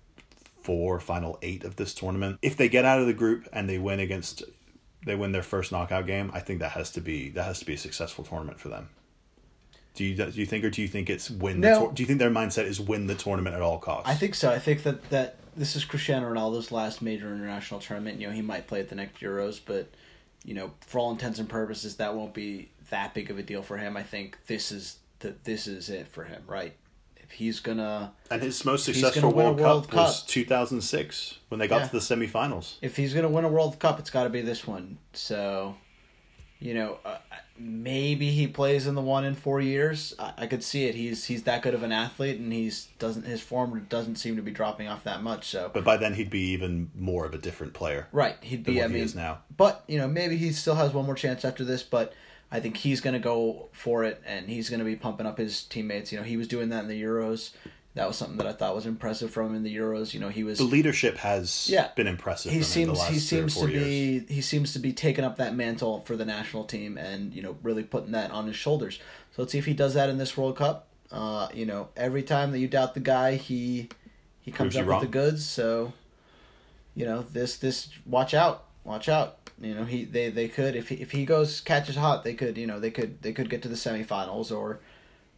four, 0.61 0.99
final 0.99 1.37
eight 1.41 1.63
of 1.63 1.75
this 1.77 1.93
tournament. 1.93 2.37
If 2.41 2.57
they 2.57 2.69
get 2.69 2.85
out 2.85 2.99
of 2.99 3.07
the 3.07 3.13
group 3.13 3.47
and 3.53 3.69
they 3.69 3.77
win 3.77 3.99
against, 3.99 4.43
they 5.05 5.15
win 5.15 5.31
their 5.31 5.43
first 5.43 5.71
knockout 5.71 6.05
game. 6.07 6.31
I 6.33 6.39
think 6.39 6.59
that 6.59 6.71
has 6.71 6.91
to 6.91 7.01
be 7.01 7.29
that 7.29 7.43
has 7.43 7.59
to 7.59 7.65
be 7.65 7.73
a 7.73 7.77
successful 7.77 8.23
tournament 8.23 8.59
for 8.59 8.69
them. 8.69 8.89
Do 9.95 10.03
you 10.05 10.15
do 10.15 10.31
you 10.33 10.45
think, 10.45 10.63
or 10.63 10.69
do 10.69 10.81
you 10.81 10.87
think 10.87 11.09
it's 11.09 11.29
win? 11.29 11.61
The 11.61 11.69
No. 11.69 11.79
tour- 11.79 11.91
do 11.93 12.03
you 12.03 12.07
think 12.07 12.19
their 12.19 12.29
mindset 12.29 12.65
is 12.65 12.79
win 12.79 13.07
the 13.07 13.15
tournament 13.15 13.55
at 13.55 13.61
all 13.61 13.79
costs? 13.79 14.09
I 14.09 14.15
think 14.15 14.35
so. 14.35 14.51
I 14.51 14.59
think 14.59 14.83
that 14.83 15.09
that 15.09 15.35
this 15.59 15.75
is 15.75 15.83
Cristiano 15.83 16.33
Ronaldo's 16.33 16.71
last 16.71 17.01
major 17.01 17.33
international 17.33 17.79
tournament. 17.81 18.19
You 18.19 18.27
know, 18.27 18.33
he 18.33 18.41
might 18.41 18.65
play 18.65 18.79
at 18.79 18.87
the 18.89 18.95
next 18.95 19.19
Euros, 19.21 19.59
but 19.63 19.89
you 20.45 20.53
know, 20.53 20.71
for 20.81 20.99
all 20.99 21.11
intents 21.11 21.37
and 21.37 21.49
purposes, 21.49 21.97
that 21.97 22.15
won't 22.15 22.33
be 22.33 22.69
that 22.89 23.13
big 23.13 23.29
of 23.29 23.37
a 23.37 23.43
deal 23.43 23.61
for 23.61 23.77
him. 23.77 23.97
I 23.97 24.03
think 24.03 24.37
this 24.47 24.71
is 24.71 24.97
that 25.19 25.43
this 25.43 25.67
is 25.67 25.89
it 25.89 26.07
for 26.07 26.23
him, 26.23 26.43
right? 26.47 26.73
If 27.17 27.31
he's 27.31 27.59
gonna 27.59 28.13
and 28.31 28.41
his 28.41 28.63
most 28.63 28.85
successful 28.85 29.21
gonna 29.31 29.35
win 29.35 29.45
a 29.47 29.49
World, 29.49 29.59
World 29.61 29.87
Cup, 29.89 29.95
was 30.07 30.23
2006 30.23 31.39
when 31.49 31.59
they 31.59 31.67
got 31.67 31.81
Yeah. 31.81 31.87
to 31.87 31.91
the 31.91 31.99
semifinals. 31.99 32.75
if 32.81 32.95
he's 32.95 33.13
gonna 33.13 33.29
win 33.29 33.43
a 33.43 33.49
World 33.49 33.79
Cup, 33.79 33.99
it's 33.99 34.09
got 34.09 34.23
to 34.23 34.29
be 34.29 34.41
this 34.41 34.65
one. 34.65 34.97
So, 35.13 35.75
you 36.59 36.73
know, 36.73 36.97
uh, 37.05 37.17
maybe 37.57 38.31
he 38.31 38.47
plays 38.47 38.85
in 38.87 38.95
the 38.95 39.01
one 39.01 39.23
in 39.23 39.35
four 39.35 39.61
years. 39.61 40.13
I, 40.19 40.33
I 40.39 40.47
could 40.47 40.63
see 40.63 40.85
it. 40.85 40.95
He's 40.95 41.25
he's 41.25 41.43
that 41.43 41.61
good 41.61 41.73
of 41.73 41.83
an 41.83 41.91
athlete, 41.91 42.39
and 42.39 42.51
he's 42.51 42.89
doesn't 42.99 43.25
his 43.25 43.41
form 43.41 43.85
doesn't 43.89 44.15
seem 44.17 44.35
to 44.35 44.41
be 44.41 44.51
dropping 44.51 44.87
off 44.87 45.03
that 45.05 45.21
much. 45.23 45.47
So, 45.49 45.71
But 45.73 45.83
by 45.83 45.97
then 45.97 46.13
he'd 46.15 46.29
be 46.29 46.51
even 46.51 46.91
more 46.95 47.25
of 47.25 47.33
a 47.33 47.37
different 47.37 47.73
player 47.73 48.07
right, 48.11 48.35
he'd 48.41 48.63
be. 48.63 48.81
I 48.83 48.87
he 48.87 48.93
mean, 48.95 49.03
is 49.03 49.15
now. 49.15 49.39
but 49.55 49.83
you 49.87 49.97
know, 49.97 50.07
maybe 50.07 50.37
he 50.37 50.51
still 50.51 50.75
has 50.75 50.93
one 50.93 51.05
more 51.05 51.15
chance 51.15 51.45
after 51.45 51.63
this. 51.63 51.81
But 51.83 52.13
I 52.51 52.59
think 52.59 52.77
he's 52.77 52.99
gonna 52.99 53.19
go 53.19 53.69
for 53.71 54.03
it, 54.03 54.21
and 54.25 54.49
he's 54.49 54.69
gonna 54.69 54.83
be 54.83 54.95
pumping 54.95 55.25
up 55.25 55.37
his 55.37 55.63
teammates. 55.63 56.11
You 56.11 56.17
know, 56.17 56.25
he 56.25 56.35
was 56.37 56.47
doing 56.47 56.69
that 56.69 56.83
in 56.83 56.87
the 56.89 57.01
Euros. 57.01 57.51
That 57.99 58.07
was 58.07 58.15
something 58.17 58.37
that 58.37 58.47
I 58.47 58.53
thought 58.53 58.73
was 58.75 58.85
impressive 58.85 59.29
from 59.29 59.47
him 59.47 59.55
in 59.55 59.63
the 59.63 59.75
Euros. 59.75 60.13
You 60.13 60.21
know, 60.21 60.29
he 60.29 60.45
was 60.45 60.57
The 60.57 60.63
leadership 60.63 61.17
has 61.17 61.67
Yeah. 61.69 61.89
been 61.97 62.07
impressive. 62.07 62.53
he 62.53 62.61
from 62.61 62.81
him 62.81 62.89
the 62.91 62.95
seems 62.95 63.07
he 63.09 63.19
seems 63.19 63.53
four 63.53 63.67
to 63.67 63.73
years. 63.73 64.25
be 64.27 64.33
he 64.33 64.41
seems 64.41 64.71
to 64.71 64.79
be 64.79 64.93
taking 64.93 65.25
up 65.25 65.35
that 65.35 65.53
mantle 65.53 65.99
for 66.05 66.15
the 66.15 66.23
national 66.25 66.63
team 66.63 66.97
and 66.97 67.33
you 67.33 67.41
know 67.41 67.57
really 67.61 67.83
putting 67.83 68.11
that 68.13 68.31
on 68.31 68.47
his 68.47 68.55
shoulders. 68.55 68.99
So 69.35 69.41
let's 69.41 69.51
see 69.51 69.57
if 69.57 69.65
he 69.65 69.73
does 69.73 69.95
that 69.95 70.09
in 70.09 70.17
this 70.17 70.37
World 70.37 70.55
Cup. 70.55 70.87
Uh, 71.11 71.49
you 71.53 71.65
know, 71.65 71.89
every 71.97 72.23
time 72.23 72.51
that 72.53 72.59
you 72.59 72.69
doubt 72.69 72.93
the 72.93 72.99
guy, 73.01 73.35
he 73.35 73.89
he 74.39 74.49
comes 74.51 74.75
Proves 74.75 74.77
up 74.77 74.81
with 74.85 74.89
wrong. 74.89 75.01
the 75.01 75.07
goods. 75.07 75.45
So 75.45 75.91
you 76.95 77.05
know 77.05 77.23
this 77.33 77.57
this 77.57 77.89
watch 78.05 78.33
out, 78.33 78.63
watch 78.85 79.09
out. 79.09 79.35
You 79.61 79.75
know 79.75 79.83
he 79.83 80.05
they 80.05 80.29
they 80.29 80.47
could 80.47 80.73
if 80.77 80.87
he, 80.87 80.95
if 80.95 81.11
he 81.11 81.25
goes 81.25 81.59
catches 81.59 81.97
hot, 81.97 82.23
they 82.23 82.33
could 82.33 82.57
you 82.57 82.65
know 82.65 82.79
they 82.79 82.91
could 82.91 83.21
they 83.23 83.33
could 83.33 83.49
get 83.49 83.61
to 83.63 83.67
the 83.67 83.75
semifinals 83.75 84.55
or 84.55 84.79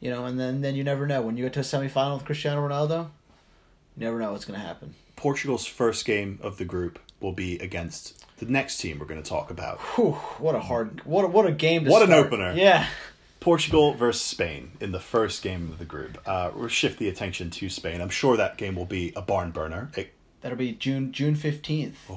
you 0.01 0.09
know 0.09 0.25
and 0.25 0.37
then 0.37 0.59
then 0.59 0.75
you 0.75 0.83
never 0.83 1.07
know 1.07 1.21
when 1.21 1.37
you 1.37 1.45
get 1.45 1.53
to 1.53 1.61
a 1.61 1.63
semifinal 1.63 2.15
with 2.15 2.25
Cristiano 2.25 2.67
Ronaldo. 2.67 3.09
You 3.97 4.05
never 4.05 4.19
know 4.19 4.31
what's 4.33 4.45
going 4.45 4.59
to 4.59 4.65
happen. 4.65 4.95
Portugal's 5.15 5.65
first 5.65 6.05
game 6.05 6.39
of 6.41 6.57
the 6.57 6.65
group 6.65 6.97
will 7.19 7.33
be 7.33 7.59
against 7.59 8.25
the 8.37 8.45
next 8.45 8.77
team 8.77 8.97
we're 8.99 9.05
going 9.05 9.21
to 9.21 9.29
talk 9.29 9.51
about. 9.51 9.79
Whew, 9.79 10.13
what 10.39 10.55
a 10.55 10.59
hard, 10.59 11.05
what 11.05 11.25
a, 11.25 11.27
what 11.27 11.45
a 11.45 11.51
game 11.51 11.83
to 11.85 11.91
What 11.91 12.01
an 12.01 12.11
opener. 12.11 12.53
Yeah, 12.53 12.87
Portugal 13.39 13.93
versus 13.93 14.21
Spain 14.21 14.71
in 14.79 14.91
the 14.91 14.99
first 14.99 15.43
game 15.43 15.69
of 15.71 15.77
the 15.77 15.85
group. 15.85 16.17
Uh, 16.25 16.51
we'll 16.55 16.67
shift 16.69 16.97
the 16.99 17.09
attention 17.09 17.49
to 17.51 17.69
Spain. 17.69 18.01
I'm 18.01 18.09
sure 18.09 18.35
that 18.37 18.57
game 18.57 18.75
will 18.75 18.85
be 18.85 19.13
a 19.15 19.21
barn 19.21 19.51
burner. 19.51 19.91
It, 19.95 20.13
that'll 20.41 20.57
be 20.57 20.71
June 20.71 21.11
June 21.11 21.35
fifteenth. 21.35 22.09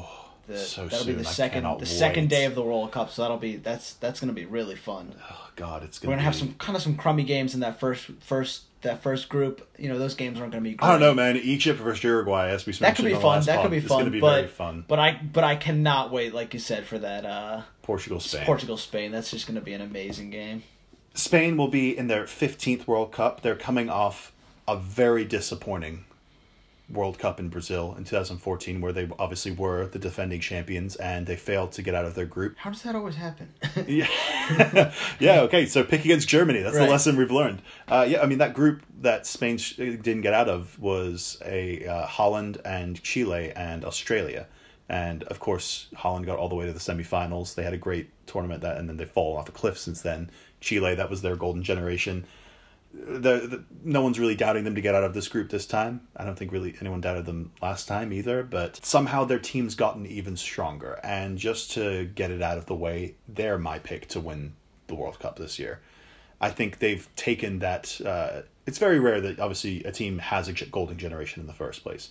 The, 0.46 0.58
so 0.58 0.86
that'll 0.86 1.06
be 1.06 1.12
the 1.12 1.20
I 1.20 1.32
second 1.32 1.78
the 1.78 1.86
second 1.86 2.24
wait. 2.24 2.30
day 2.30 2.44
of 2.44 2.54
the 2.54 2.62
World 2.62 2.92
Cup. 2.92 3.10
So 3.10 3.22
that'll 3.22 3.38
be 3.38 3.56
that's 3.56 3.94
that's 3.94 4.20
gonna 4.20 4.32
be 4.32 4.44
really 4.44 4.76
fun. 4.76 5.14
oh 5.30 5.50
God, 5.56 5.82
it's 5.82 6.00
We're 6.02 6.08
going 6.08 6.18
gonna 6.18 6.22
to 6.22 6.24
have 6.24 6.34
some 6.34 6.54
kind 6.54 6.76
of 6.76 6.82
some 6.82 6.96
crummy 6.96 7.24
games 7.24 7.54
in 7.54 7.60
that 7.60 7.80
first 7.80 8.06
first 8.20 8.64
that 8.82 9.02
first 9.02 9.28
group. 9.28 9.66
You 9.78 9.88
know, 9.88 9.98
those 9.98 10.14
games 10.14 10.38
aren't 10.38 10.52
gonna 10.52 10.62
be. 10.62 10.74
Great. 10.74 10.86
I 10.86 10.92
don't 10.92 11.00
know, 11.00 11.14
man. 11.14 11.36
Egypt 11.36 11.80
versus 11.80 12.04
Uruguay, 12.04 12.50
as 12.50 12.66
we 12.66 12.72
That 12.74 12.96
could 12.96 13.04
be 13.04 13.14
fun. 13.14 13.42
That 13.44 13.56
pod, 13.56 13.64
could 13.64 13.70
be 13.70 13.80
fun. 13.80 14.10
be 14.10 14.20
but, 14.20 14.34
very 14.34 14.48
fun. 14.48 14.84
But 14.86 14.98
I 14.98 15.20
but 15.32 15.44
I 15.44 15.56
cannot 15.56 16.10
wait, 16.12 16.34
like 16.34 16.54
you 16.54 16.60
said, 16.60 16.86
for 16.86 16.98
that 16.98 17.24
uh, 17.24 17.62
Portugal, 17.82 18.20
Spain. 18.20 18.44
Portugal 18.44 18.76
Spain. 18.76 19.12
That's 19.12 19.30
just 19.30 19.46
gonna 19.46 19.60
be 19.60 19.72
an 19.72 19.80
amazing 19.80 20.30
game. 20.30 20.62
Spain 21.14 21.56
will 21.56 21.68
be 21.68 21.96
in 21.96 22.08
their 22.08 22.24
15th 22.24 22.88
World 22.88 23.12
Cup. 23.12 23.42
They're 23.42 23.54
coming 23.54 23.88
off 23.88 24.32
a 24.66 24.76
very 24.76 25.24
disappointing 25.24 26.04
World 26.88 27.18
Cup 27.18 27.40
in 27.40 27.48
Brazil 27.48 27.94
in 27.96 28.04
2014, 28.04 28.80
where 28.80 28.92
they 28.92 29.08
obviously 29.18 29.52
were 29.52 29.86
the 29.86 29.98
defending 29.98 30.40
champions 30.40 30.96
and 30.96 31.26
they 31.26 31.36
failed 31.36 31.72
to 31.72 31.82
get 31.82 31.94
out 31.94 32.04
of 32.04 32.14
their 32.14 32.26
group. 32.26 32.56
How 32.58 32.70
does 32.70 32.82
that 32.82 32.94
always 32.94 33.16
happen? 33.16 33.52
Yeah, 33.86 34.06
yeah. 35.18 35.40
Okay, 35.42 35.66
so 35.66 35.82
pick 35.82 36.04
against 36.04 36.28
Germany. 36.28 36.60
That's 36.60 36.76
the 36.76 36.86
lesson 36.86 37.16
we've 37.16 37.30
learned. 37.30 37.62
Uh, 37.88 38.06
yeah, 38.08 38.22
I 38.22 38.26
mean 38.26 38.38
that 38.38 38.54
group 38.54 38.82
that 39.00 39.26
Spain 39.26 39.58
sh- 39.58 39.76
didn't 39.76 40.22
get 40.22 40.32
out 40.34 40.48
of 40.48 40.78
was 40.78 41.40
a 41.44 41.86
uh, 41.86 42.06
Holland 42.06 42.60
and 42.64 43.02
Chile 43.02 43.52
and 43.54 43.84
Australia, 43.84 44.46
and 44.88 45.22
of 45.24 45.40
course 45.40 45.88
Holland 45.96 46.26
got 46.26 46.38
all 46.38 46.48
the 46.48 46.54
way 46.54 46.66
to 46.66 46.72
the 46.72 46.78
semifinals. 46.78 47.54
They 47.54 47.62
had 47.62 47.74
a 47.74 47.78
great 47.78 48.10
tournament 48.26 48.62
that, 48.62 48.76
and 48.78 48.88
then 48.88 48.96
they 48.96 49.04
fall 49.04 49.36
off 49.36 49.48
a 49.48 49.52
cliff 49.52 49.78
since 49.78 50.02
then. 50.02 50.30
Chile, 50.60 50.94
that 50.94 51.10
was 51.10 51.22
their 51.22 51.36
golden 51.36 51.62
generation. 51.62 52.24
The, 52.96 53.18
the, 53.18 53.64
no 53.82 54.02
one's 54.02 54.18
really 54.18 54.36
doubting 54.36 54.64
them 54.64 54.76
to 54.76 54.80
get 54.80 54.94
out 54.94 55.04
of 55.04 55.14
this 55.14 55.28
group 55.28 55.50
this 55.50 55.66
time. 55.66 56.02
I 56.16 56.24
don't 56.24 56.38
think 56.38 56.52
really 56.52 56.74
anyone 56.80 57.00
doubted 57.00 57.26
them 57.26 57.52
last 57.60 57.88
time 57.88 58.12
either, 58.12 58.42
but 58.44 58.84
somehow 58.84 59.24
their 59.24 59.38
team's 59.38 59.74
gotten 59.74 60.06
even 60.06 60.36
stronger. 60.36 61.00
And 61.02 61.36
just 61.36 61.72
to 61.72 62.06
get 62.06 62.30
it 62.30 62.40
out 62.40 62.56
of 62.56 62.66
the 62.66 62.74
way, 62.74 63.16
they're 63.28 63.58
my 63.58 63.78
pick 63.78 64.08
to 64.08 64.20
win 64.20 64.54
the 64.86 64.94
World 64.94 65.18
Cup 65.18 65.38
this 65.38 65.58
year. 65.58 65.80
I 66.40 66.50
think 66.50 66.78
they've 66.78 67.08
taken 67.16 67.58
that. 67.60 68.00
Uh, 68.04 68.42
it's 68.66 68.78
very 68.78 68.98
rare 68.98 69.20
that 69.20 69.40
obviously 69.40 69.82
a 69.84 69.92
team 69.92 70.18
has 70.18 70.48
a 70.48 70.52
golden 70.52 70.96
generation 70.96 71.40
in 71.40 71.46
the 71.46 71.52
first 71.52 71.82
place. 71.82 72.10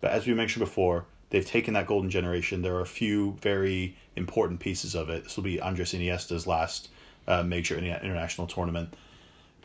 But 0.00 0.12
as 0.12 0.26
we 0.26 0.34
mentioned 0.34 0.64
before, 0.64 1.06
they've 1.30 1.46
taken 1.46 1.74
that 1.74 1.86
golden 1.86 2.10
generation. 2.10 2.62
There 2.62 2.76
are 2.76 2.82
a 2.82 2.86
few 2.86 3.38
very 3.40 3.96
important 4.16 4.60
pieces 4.60 4.94
of 4.94 5.08
it. 5.10 5.24
This 5.24 5.36
will 5.36 5.44
be 5.44 5.60
Andres 5.60 5.94
Iniesta's 5.94 6.46
last 6.46 6.88
uh, 7.26 7.42
major 7.42 7.78
international 7.78 8.46
tournament. 8.46 8.94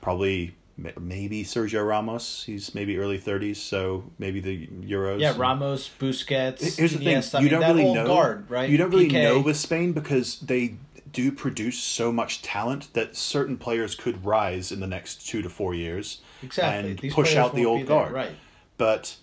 Probably, 0.02 0.56
maybe 1.00 1.44
Sergio 1.44 1.88
Ramos. 1.88 2.44
He's 2.46 2.74
maybe 2.76 2.98
early 2.98 3.18
thirties, 3.18 3.62
so 3.62 4.04
maybe 4.18 4.40
the 4.40 4.68
Euros. 4.68 5.20
yeah, 5.20 5.34
Ramos, 5.38 5.90
Busquets. 6.00 6.78
Here's 6.78 6.94
the 6.94 7.06
Iniesta, 7.06 7.32
thing: 7.32 7.44
you 7.44 7.50
mean, 7.52 7.60
don't 7.62 7.76
really 7.78 7.94
know. 7.94 8.06
guard, 8.08 8.50
right? 8.50 8.70
You 8.70 8.78
don't 8.78 8.90
really 8.90 9.10
Piqué. 9.10 9.24
know 9.24 9.40
with 9.42 9.58
Spain 9.58 9.94
because 9.94 10.40
they 10.40 10.76
do 11.12 11.32
produce 11.32 11.80
so 11.80 12.12
much 12.12 12.42
talent 12.42 12.94
that 12.94 13.16
certain 13.16 13.58
players 13.58 13.96
could 13.96 14.24
rise 14.24 14.72
in 14.72 14.80
the 14.80 14.88
next 14.88 15.28
two 15.28 15.42
to 15.42 15.50
four 15.50 15.74
years 15.74 16.22
Exactly. 16.44 16.92
and 16.92 17.00
These 17.00 17.14
push 17.16 17.36
out 17.36 17.56
the 17.56 17.66
old 17.66 17.80
there, 17.80 17.86
guard. 17.88 18.12
right. 18.14 18.32
But 18.78 19.16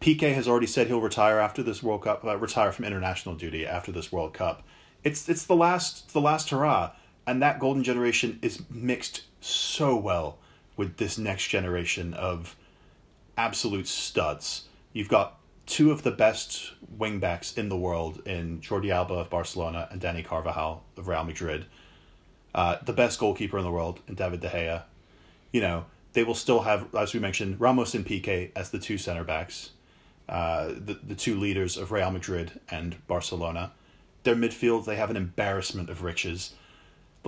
Piqué 0.00 0.34
has 0.34 0.48
already 0.48 0.66
said 0.66 0.88
he'll 0.88 1.00
retire 1.00 1.38
after 1.38 1.62
this 1.62 1.80
World 1.82 2.02
Cup, 2.02 2.24
uh, 2.24 2.36
retire 2.36 2.72
from 2.72 2.84
international 2.86 3.36
duty 3.36 3.64
after 3.64 3.92
this 3.92 4.10
World 4.10 4.34
Cup. 4.34 4.64
It's 5.04 5.28
it's 5.28 5.46
the 5.46 5.54
last 5.54 6.12
the 6.12 6.20
last 6.20 6.50
hurrah, 6.50 6.90
and 7.26 7.40
that 7.40 7.60
golden 7.60 7.84
generation 7.84 8.38
is 8.42 8.62
mixed 8.68 9.22
so 9.40 9.96
well 9.96 10.38
with 10.78 10.96
this 10.96 11.18
next 11.18 11.48
generation 11.48 12.14
of 12.14 12.56
absolute 13.36 13.86
studs. 13.86 14.64
You've 14.94 15.08
got 15.10 15.38
two 15.66 15.90
of 15.90 16.02
the 16.02 16.10
best 16.10 16.72
wingbacks 16.96 17.58
in 17.58 17.68
the 17.68 17.76
world 17.76 18.22
in 18.24 18.60
Jordi 18.60 18.90
Alba 18.90 19.14
of 19.14 19.28
Barcelona 19.28 19.86
and 19.90 20.00
Dani 20.00 20.24
Carvajal 20.24 20.82
of 20.96 21.08
Real 21.08 21.24
Madrid. 21.24 21.66
Uh, 22.54 22.78
the 22.82 22.94
best 22.94 23.18
goalkeeper 23.18 23.58
in 23.58 23.64
the 23.64 23.70
world 23.70 24.00
in 24.08 24.14
David 24.14 24.40
De 24.40 24.48
Gea. 24.48 24.84
You 25.52 25.60
know, 25.60 25.84
they 26.14 26.24
will 26.24 26.34
still 26.34 26.60
have, 26.60 26.94
as 26.94 27.12
we 27.12 27.20
mentioned, 27.20 27.60
Ramos 27.60 27.94
and 27.94 28.06
Pique 28.06 28.52
as 28.56 28.70
the 28.70 28.78
two 28.78 28.96
center 28.96 29.24
backs, 29.24 29.70
uh, 30.28 30.68
the, 30.68 30.98
the 31.06 31.14
two 31.14 31.38
leaders 31.38 31.76
of 31.76 31.92
Real 31.92 32.10
Madrid 32.10 32.60
and 32.70 33.06
Barcelona. 33.06 33.72
Their 34.22 34.36
midfield, 34.36 34.84
they 34.84 34.96
have 34.96 35.10
an 35.10 35.16
embarrassment 35.16 35.90
of 35.90 36.02
riches. 36.02 36.54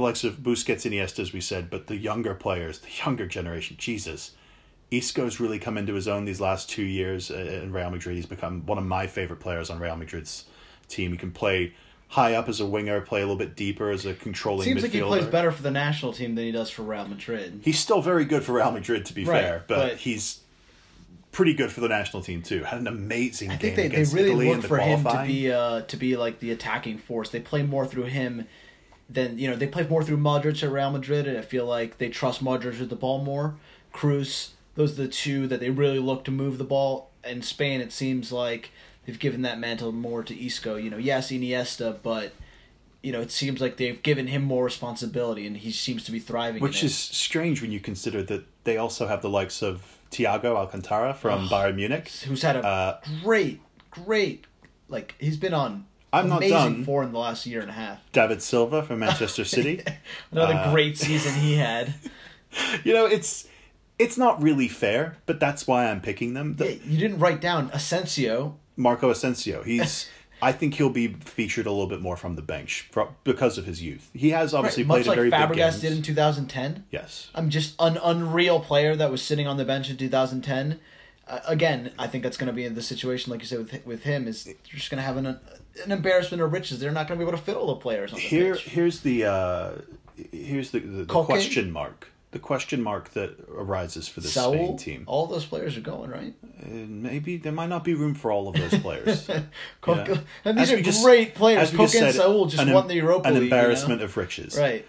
The 0.00 0.04
likes 0.06 0.24
of 0.24 0.38
Busquets 0.38 0.86
and 0.86 0.94
Iniesta, 0.94 1.18
as 1.18 1.34
we 1.34 1.42
said, 1.42 1.68
but 1.68 1.86
the 1.86 1.94
younger 1.94 2.34
players, 2.34 2.78
the 2.78 2.88
younger 3.04 3.26
generation, 3.26 3.76
Jesus. 3.78 4.30
Isco's 4.90 5.38
really 5.38 5.58
come 5.58 5.76
into 5.76 5.92
his 5.92 6.08
own 6.08 6.24
these 6.24 6.40
last 6.40 6.70
two 6.70 6.84
years 6.84 7.30
uh, 7.30 7.34
in 7.34 7.70
Real 7.70 7.90
Madrid. 7.90 8.16
He's 8.16 8.24
become 8.24 8.64
one 8.64 8.78
of 8.78 8.84
my 8.84 9.06
favorite 9.06 9.40
players 9.40 9.68
on 9.68 9.78
Real 9.78 9.96
Madrid's 9.96 10.46
team. 10.88 11.10
He 11.10 11.18
can 11.18 11.32
play 11.32 11.74
high 12.08 12.32
up 12.32 12.48
as 12.48 12.60
a 12.60 12.66
winger, 12.66 13.02
play 13.02 13.20
a 13.20 13.24
little 13.24 13.36
bit 13.36 13.54
deeper 13.54 13.90
as 13.90 14.06
a 14.06 14.14
controlling 14.14 14.64
Seems 14.64 14.80
midfielder. 14.80 14.84
like 14.84 14.92
he 14.92 15.00
plays 15.02 15.26
better 15.26 15.52
for 15.52 15.62
the 15.62 15.70
national 15.70 16.14
team 16.14 16.34
than 16.34 16.46
he 16.46 16.50
does 16.50 16.70
for 16.70 16.80
Real 16.82 17.06
Madrid. 17.06 17.60
He's 17.62 17.78
still 17.78 18.00
very 18.00 18.24
good 18.24 18.42
for 18.42 18.52
Real 18.54 18.72
Madrid, 18.72 19.04
to 19.04 19.12
be 19.12 19.26
Right, 19.26 19.42
fair, 19.42 19.64
but, 19.68 19.76
but- 19.76 19.96
he's 19.98 20.40
pretty 21.30 21.52
good 21.52 21.70
for 21.70 21.82
the 21.82 21.88
national 21.88 22.22
team 22.22 22.40
too. 22.40 22.64
Had 22.64 22.80
an 22.80 22.86
amazing 22.86 23.50
I 23.50 23.56
game 23.56 23.60
think 23.60 23.76
they, 23.76 23.82
they 23.88 23.94
against 23.96 24.14
really 24.14 24.30
Italy 24.30 24.48
look 24.48 24.62
the 24.62 24.68
for 24.68 24.78
him 24.78 25.04
to 25.04 25.24
be 25.26 25.52
uh 25.52 25.82
to 25.82 25.96
be 25.98 26.16
like 26.16 26.40
the 26.40 26.52
attacking 26.52 26.96
force. 26.96 27.28
They 27.28 27.40
play 27.40 27.62
more 27.62 27.84
through 27.86 28.04
him 28.04 28.46
than 29.12 29.38
you 29.38 29.48
know 29.50 29.56
they 29.56 29.66
play 29.66 29.86
more 29.86 30.02
through 30.02 30.18
Modric 30.18 30.62
at 30.62 30.70
Real 30.70 30.90
Madrid, 30.90 31.26
and 31.26 31.36
I 31.36 31.42
feel 31.42 31.66
like 31.66 31.98
they 31.98 32.08
trust 32.08 32.42
Modric 32.42 32.78
with 32.78 32.90
the 32.90 32.96
ball 32.96 33.22
more. 33.22 33.56
Kroos, 33.92 34.50
those 34.76 34.92
are 34.92 35.02
the 35.02 35.08
two 35.08 35.46
that 35.48 35.60
they 35.60 35.70
really 35.70 35.98
look 35.98 36.24
to 36.24 36.30
move 36.30 36.58
the 36.58 36.64
ball. 36.64 37.10
In 37.24 37.42
Spain, 37.42 37.80
it 37.80 37.92
seems 37.92 38.32
like 38.32 38.70
they've 39.04 39.18
given 39.18 39.42
that 39.42 39.58
mantle 39.58 39.92
more 39.92 40.22
to 40.22 40.46
Isco. 40.46 40.76
You 40.76 40.90
know, 40.90 40.96
yes, 40.96 41.30
Iniesta, 41.30 41.98
but 42.02 42.32
you 43.02 43.12
know 43.12 43.20
it 43.20 43.30
seems 43.30 43.60
like 43.60 43.76
they've 43.76 44.02
given 44.02 44.28
him 44.28 44.42
more 44.42 44.64
responsibility, 44.64 45.46
and 45.46 45.56
he 45.56 45.72
seems 45.72 46.04
to 46.04 46.12
be 46.12 46.20
thriving. 46.20 46.62
Which 46.62 46.84
is 46.84 46.94
strange 46.94 47.60
when 47.60 47.72
you 47.72 47.80
consider 47.80 48.22
that 48.24 48.44
they 48.64 48.76
also 48.76 49.06
have 49.06 49.22
the 49.22 49.30
likes 49.30 49.62
of 49.62 49.98
Thiago 50.10 50.56
Alcantara 50.56 51.14
from 51.14 51.48
Bayern 51.48 51.76
Munich. 51.76 52.08
who's 52.26 52.42
had 52.42 52.56
a 52.56 52.64
uh, 52.64 53.00
great, 53.22 53.60
great, 53.90 54.46
like 54.88 55.14
he's 55.18 55.36
been 55.36 55.54
on. 55.54 55.86
I'm 56.12 56.28
not 56.28 56.42
done. 56.42 56.84
four 56.84 57.02
in 57.02 57.12
the 57.12 57.18
last 57.18 57.46
year 57.46 57.60
and 57.60 57.70
a 57.70 57.74
half. 57.74 57.98
David 58.12 58.42
Silva 58.42 58.82
from 58.82 58.98
Manchester 59.00 59.44
City. 59.44 59.82
Another 60.32 60.54
Uh, 60.54 60.72
great 60.72 60.98
season 60.98 61.34
he 61.34 61.54
had. 61.54 61.94
you 62.84 62.92
know, 62.92 63.06
it's 63.06 63.46
it's 63.98 64.16
not 64.18 64.42
really 64.42 64.66
fair, 64.68 65.16
but 65.26 65.38
that's 65.38 65.66
why 65.66 65.88
I'm 65.90 66.00
picking 66.00 66.34
them. 66.34 66.56
The- 66.56 66.72
Yeah, 66.74 66.78
you 66.84 66.98
didn't 66.98 67.18
write 67.18 67.40
down 67.40 67.70
Asensio. 67.72 68.56
Marco 68.76 69.10
Asensio. 69.10 69.62
He's. 69.62 70.08
I 70.42 70.52
think 70.52 70.72
he'll 70.72 70.88
be 70.88 71.08
featured 71.08 71.66
a 71.66 71.70
little 71.70 71.86
bit 71.86 72.00
more 72.00 72.16
from 72.16 72.34
the 72.34 72.40
bench 72.40 72.88
for, 72.92 73.10
because 73.24 73.58
of 73.58 73.66
his 73.66 73.82
youth. 73.82 74.08
He 74.14 74.30
has 74.30 74.54
obviously 74.54 74.84
much 74.84 75.04
played 75.04 75.06
like 75.08 75.18
a 75.18 75.20
very 75.20 75.30
big 75.30 75.38
Fabregas 75.38 75.56
games. 75.72 75.80
did 75.82 75.92
in 75.92 76.00
2010. 76.02 76.84
Yes. 76.90 77.28
I'm 77.34 77.50
just 77.50 77.74
an 77.78 77.98
unreal 78.02 78.58
player 78.58 78.96
that 78.96 79.10
was 79.10 79.20
sitting 79.20 79.46
on 79.46 79.58
the 79.58 79.66
bench 79.66 79.90
in 79.90 79.98
2010. 79.98 80.80
Uh, 81.30 81.40
again, 81.46 81.92
I 81.98 82.06
think 82.08 82.24
that's 82.24 82.36
going 82.36 82.48
to 82.48 82.52
be 82.52 82.66
the 82.66 82.82
situation, 82.82 83.30
like 83.30 83.40
you 83.40 83.46
said, 83.46 83.58
with 83.58 83.86
with 83.86 84.02
him, 84.02 84.26
is 84.26 84.46
you're 84.46 84.56
just 84.66 84.90
going 84.90 84.98
to 84.98 85.04
have 85.04 85.16
an 85.16 85.26
an 85.26 85.92
embarrassment 85.92 86.42
of 86.42 86.52
riches. 86.52 86.80
They're 86.80 86.90
not 86.92 87.06
going 87.08 87.18
to 87.18 87.24
be 87.24 87.28
able 87.28 87.38
to 87.38 87.44
fit 87.44 87.56
all 87.56 87.68
the 87.68 87.76
players 87.76 88.12
on 88.12 88.16
the 88.16 88.22
Here, 88.22 88.54
here's 88.56 89.00
the 89.00 89.24
uh, 89.24 89.70
here's 90.32 90.70
the 90.72 90.80
the, 90.80 91.04
the 91.04 91.22
question 91.24 91.70
mark. 91.70 92.08
The 92.32 92.38
question 92.38 92.80
mark 92.80 93.10
that 93.14 93.36
arises 93.52 94.06
for 94.06 94.20
this 94.20 94.32
Saul, 94.34 94.52
Spain 94.52 94.76
team. 94.76 95.04
all 95.08 95.26
those 95.26 95.44
players 95.44 95.76
are 95.76 95.80
going 95.80 96.10
right. 96.10 96.32
And 96.62 97.02
maybe 97.02 97.38
there 97.38 97.50
might 97.50 97.68
not 97.68 97.82
be 97.82 97.94
room 97.94 98.14
for 98.14 98.30
all 98.30 98.46
of 98.48 98.54
those 98.54 98.80
players. 98.80 99.28
And 99.84 100.56
these 100.56 100.70
As 100.70 100.72
are 100.72 100.80
just- 100.80 101.02
great 101.04 101.34
players. 101.34 101.72
as 101.72 101.76
we 101.76 101.98
and 101.98 102.14
Saul 102.14 102.46
just 102.46 102.62
an, 102.62 102.72
won 102.72 102.86
the 102.86 102.94
Europa 102.94 103.26
an 103.28 103.34
League. 103.34 103.42
you 103.44 103.50
know? 103.50 103.56
embarrassment 103.56 104.02
of 104.02 104.16
riches. 104.16 104.56
right? 104.56 104.86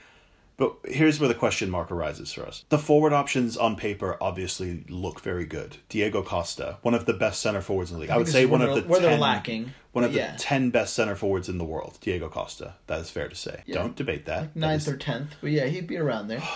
But 0.62 0.76
here's 0.86 1.20
where 1.20 1.28
the 1.28 1.34
question 1.34 1.72
mark 1.72 1.90
arises 1.90 2.32
for 2.32 2.46
us. 2.46 2.66
The 2.70 2.78
forward 2.78 3.14
options 3.14 3.58
on 3.58 3.76
paper 3.76 4.16
obviously 4.22 4.84
look 4.90 5.20
very 5.22 5.44
good. 5.44 5.78
Diego 5.90 6.22
Costa, 6.22 6.78
one 6.84 6.94
of 6.94 7.08
the 7.08 7.14
best 7.14 7.42
center 7.42 7.62
forwards 7.62 7.90
in 7.90 7.96
the 7.96 8.02
league. 8.02 8.12
I, 8.12 8.18
would 8.18 8.28
say 8.28 8.46
one 8.46 8.62
of 8.62 8.76
the 8.76 8.82
where 8.84 9.00
10, 9.00 9.10
they're 9.10 9.20
lacking, 9.20 9.74
One 9.92 10.04
of 10.04 10.12
but 10.12 10.14
the 10.14 10.20
yeah. 10.20 10.36
ten 10.38 10.70
best 10.70 10.94
center 10.94 11.16
forwards 11.16 11.50
in 11.50 11.58
the 11.58 11.66
world, 11.66 11.98
Diego 12.02 12.30
Costa. 12.30 12.76
That 12.86 13.00
is 13.00 13.10
fair 13.10 13.28
to 13.28 13.34
say. 13.36 13.64
Don't 13.72 13.96
debate 13.96 14.28
that. 14.28 14.54
That 14.54 14.56
Ninth 14.56 14.84
is- 14.84 14.90
or 14.90 14.98
tenth, 14.98 15.36
but 15.42 15.50
yeah, 15.50 15.66
he'd 15.66 15.88
be 15.88 15.98
around 15.98 16.28
there. 16.28 16.44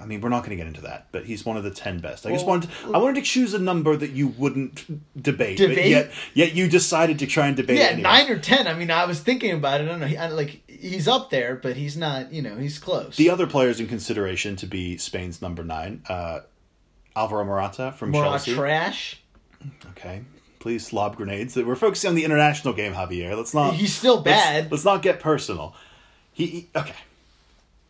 I 0.00 0.06
mean, 0.06 0.20
we're 0.20 0.28
not 0.30 0.40
going 0.40 0.50
to 0.50 0.56
get 0.56 0.66
into 0.66 0.80
that, 0.82 1.08
but 1.12 1.24
he's 1.26 1.44
one 1.44 1.56
of 1.56 1.64
the 1.64 1.70
ten 1.70 1.98
best. 2.00 2.26
I 2.26 2.30
just 2.32 2.46
Well, 2.46 2.54
wanted, 2.60 2.70
I 2.94 2.98
wanted 2.98 3.16
to 3.16 3.22
choose 3.22 3.52
a 3.54 3.58
number 3.58 3.96
that 3.96 4.10
you 4.12 4.28
wouldn't 4.28 4.86
debate, 5.22 5.58
Debate? 5.58 5.90
yet, 5.90 6.10
yet 6.34 6.54
you 6.54 6.68
decided 6.68 7.18
to 7.18 7.26
try 7.26 7.46
and 7.48 7.56
debate. 7.56 7.78
Yeah, 7.78 7.84
anyway. 7.86 8.02
nine 8.02 8.30
or 8.30 8.38
ten. 8.38 8.66
I 8.66 8.74
mean, 8.74 8.90
I 8.90 9.04
was 9.04 9.20
thinking 9.20 9.52
about 9.52 9.80
it. 9.80 9.84
I 9.84 9.86
don't 9.88 10.00
know. 10.00 10.06
He, 10.06 10.16
I, 10.16 10.28
like 10.28 10.62
he's 10.68 11.06
up 11.06 11.30
there, 11.30 11.56
but 11.56 11.76
he's 11.76 11.96
not. 11.96 12.32
You 12.32 12.40
know, 12.42 12.56
he's 12.56 12.78
close. 12.78 13.16
The 13.16 13.30
other 13.30 13.46
players 13.46 13.78
in 13.80 13.86
consideration 13.88 14.56
to 14.56 14.66
be 14.66 14.96
Spain's 14.96 15.42
number 15.42 15.62
nine, 15.62 16.02
uh, 16.08 16.40
Alvaro 17.14 17.44
Morata 17.44 17.92
from 17.96 18.10
More 18.10 18.24
Chelsea. 18.24 18.54
trash. 18.54 19.20
okay, 19.90 20.22
please 20.60 20.92
lob 20.92 21.16
grenades. 21.16 21.56
We're 21.56 21.74
focusing 21.76 22.08
on 22.08 22.14
the 22.14 22.24
international 22.24 22.72
game, 22.74 22.94
Javier. 22.94 23.36
Let's 23.36 23.52
not. 23.52 23.74
He's 23.74 23.94
still 23.94 24.16
let's- 24.16 24.24
bad. 24.26 24.70
Let's, 24.72 24.84
not 24.84 25.02
get 25.02 25.20
personal. 25.20 25.74
He, 26.32 26.46
he 26.46 26.68
okay. 26.74 26.94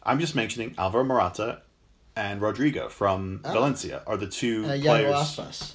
I'm 0.02 0.18
just 0.18 0.34
mentioning 0.34 0.74
Alvaro 0.78 1.04
Morata 1.04 1.60
and 2.20 2.40
Rodrigo 2.42 2.88
from 2.88 3.40
Valencia 3.42 4.02
are 4.06 4.16
the 4.18 4.26
two 4.26 4.64
Uh, 4.66 4.74
Iago 4.74 4.82
players. 4.88 5.14
Aspas. 5.14 5.72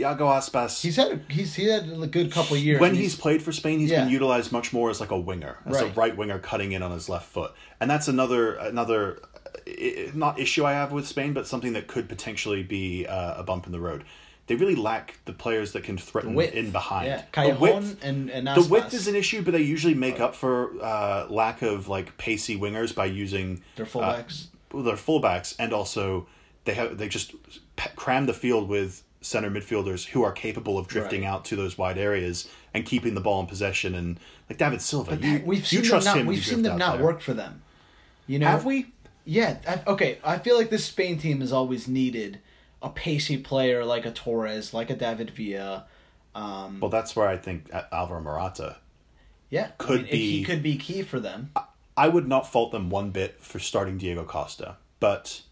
Iago 0.00 0.26
Aspas. 0.28 0.80
He's 0.82 0.96
had 0.96 1.12
a, 1.12 1.20
he's 1.32 1.54
he 1.54 1.66
had 1.66 1.88
a 1.88 2.06
good 2.06 2.30
couple 2.32 2.56
of 2.56 2.62
years. 2.62 2.80
when 2.80 2.90
and 2.90 2.98
he's 2.98 3.14
played 3.16 3.42
for 3.42 3.52
Spain, 3.52 3.78
he's 3.80 3.90
Yeah. 3.90 4.02
been 4.04 4.12
utilized 4.12 4.52
much 4.52 4.72
more 4.72 4.90
as 4.90 5.00
like 5.00 5.10
a 5.10 5.18
winger, 5.18 5.58
as 5.66 5.80
a 5.80 5.84
Right. 5.86 5.96
right 5.96 6.16
winger 6.16 6.38
cutting 6.38 6.72
in 6.72 6.82
on 6.82 6.90
his 6.92 7.08
left 7.08 7.26
foot, 7.26 7.52
and 7.80 7.90
that's 7.90 8.08
another 8.08 8.54
another 8.54 9.20
uh, 9.46 10.10
not 10.14 10.38
issue 10.38 10.64
I 10.64 10.72
have 10.72 10.92
with 10.92 11.06
Spain, 11.06 11.32
but 11.32 11.46
something 11.46 11.72
that 11.72 11.86
could 11.88 12.08
potentially 12.08 12.62
be 12.62 13.06
uh, 13.06 13.40
a 13.40 13.42
bump 13.42 13.66
in 13.66 13.72
the 13.72 13.80
road. 13.80 14.04
They 14.46 14.54
really 14.54 14.76
lack 14.76 15.18
the 15.26 15.32
players 15.34 15.72
that 15.72 15.82
can 15.84 15.98
threaten 15.98 16.32
width. 16.34 16.54
in 16.54 16.70
behind. 16.70 17.06
Yeah, 17.08 17.22
the 17.48 17.56
width, 17.58 18.02
and 18.02 18.30
and 18.30 18.46
the 18.46 18.66
width 18.70 18.94
is 18.94 19.06
an 19.08 19.14
issue, 19.16 19.42
but 19.42 19.50
they 19.52 19.60
usually 19.62 19.94
make 19.94 20.20
up 20.20 20.34
for 20.34 20.70
uh, 20.82 21.26
lack 21.28 21.60
of 21.62 21.88
like 21.88 22.16
pacey 22.18 22.56
wingers 22.56 22.94
by 22.94 23.04
using 23.06 23.62
Their 23.76 23.84
fullbacks. 23.86 24.44
Uh, 24.46 24.48
their 24.72 24.94
fullbacks, 24.96 25.54
and 25.58 25.72
also 25.72 26.26
they 26.64 26.74
have 26.74 26.98
they 26.98 27.08
just 27.08 27.34
cram 27.96 28.26
the 28.26 28.34
field 28.34 28.68
with 28.68 29.02
center 29.20 29.50
midfielders 29.50 30.06
who 30.06 30.22
are 30.22 30.30
capable 30.32 30.78
of 30.78 30.86
drifting 30.86 31.22
Right. 31.22 31.28
out 31.28 31.44
to 31.46 31.56
those 31.56 31.76
wide 31.76 31.98
areas 31.98 32.48
and 32.72 32.86
keeping 32.86 33.14
the 33.14 33.20
ball 33.20 33.40
in 33.40 33.46
possession. 33.46 33.94
And 33.94 34.20
like 34.48 34.58
David 34.58 34.80
Silva, 34.80 35.16
you, 35.16 35.18
That- 35.38 35.46
we've 35.46 35.58
you 35.60 35.64
seen 35.64 35.80
them 35.80 35.88
trust 35.88 36.06
not. 36.06 36.16
him. 36.18 36.26
We've 36.26 36.44
seen 36.44 36.62
them 36.62 36.78
not 36.78 36.96
there. 36.98 37.04
work 37.06 37.20
for 37.20 37.34
them. 37.34 37.62
You 38.28 38.38
know, 38.38 38.46
Have 38.46 38.64
we? 38.64 38.86
Yeah. 39.24 39.58
I, 39.66 39.80
okay. 39.90 40.18
I 40.22 40.38
feel 40.38 40.56
like 40.56 40.70
this 40.70 40.84
Spain 40.84 41.18
team 41.18 41.40
has 41.40 41.52
always 41.52 41.88
needed 41.88 42.38
a 42.80 42.90
pacey 42.90 43.38
player 43.38 43.84
like 43.84 44.06
a 44.06 44.12
Torres, 44.12 44.72
like 44.72 44.88
a 44.88 44.94
David 44.94 45.30
Villa. 45.30 45.86
Um, 46.34 46.78
Well, 46.78 46.90
that's 46.90 47.16
where 47.16 47.26
I 47.26 47.36
think 47.36 47.68
Alvaro 47.90 48.20
Morata. 48.20 48.76
yeah, 49.50 49.70
could 49.78 50.00
I 50.00 50.02
mean, 50.04 50.12
he 50.12 50.38
be- 50.38 50.44
could 50.44 50.62
be 50.62 50.76
key 50.76 51.02
for 51.02 51.18
them. 51.18 51.50
I 51.56 51.64
would 52.06 52.28
not 52.28 52.50
fault 52.50 52.70
them 52.70 52.90
one 52.90 53.10
bit 53.10 53.42
for 53.42 53.58
starting 53.58 53.98
Diego 53.98 54.24
Costa, 54.24 54.76
but 55.00 55.42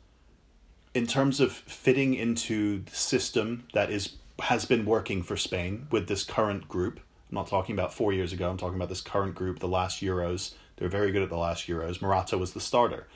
in 0.95 1.07
terms 1.07 1.41
of 1.41 1.53
fitting 1.53 2.15
into 2.15 2.85
the 2.85 2.95
system 2.95 3.65
that 3.73 3.91
is 3.91 4.17
has 4.41 4.65
been 4.65 4.85
working 4.85 5.23
for 5.23 5.37
Spain 5.37 5.87
with 5.91 6.09
this 6.09 6.23
current 6.25 6.69
group. 6.69 7.01
I'm 7.31 7.35
not 7.35 7.49
talking 7.49 7.75
about 7.75 7.93
four 7.93 8.13
years 8.13 8.33
ago. 8.33 8.51
I'm 8.51 8.59
talking 8.59 8.77
about 8.77 8.89
this 8.89 9.01
current 9.01 9.35
group. 9.35 9.59
The 9.59 9.69
last 9.69 10.03
Euros, 10.03 10.55
they're 10.77 10.89
very 10.89 11.11
good 11.11 11.23
at 11.23 11.31
the 11.31 11.37
last 11.37 11.67
Euros. 11.67 12.01
Morata 12.01 12.39
was 12.39 12.53
the 12.53 12.61
starter. 12.61 13.07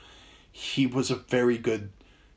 He 0.51 0.85
was 0.85 1.11
a 1.11 1.15
very 1.15 1.57
good 1.57 1.91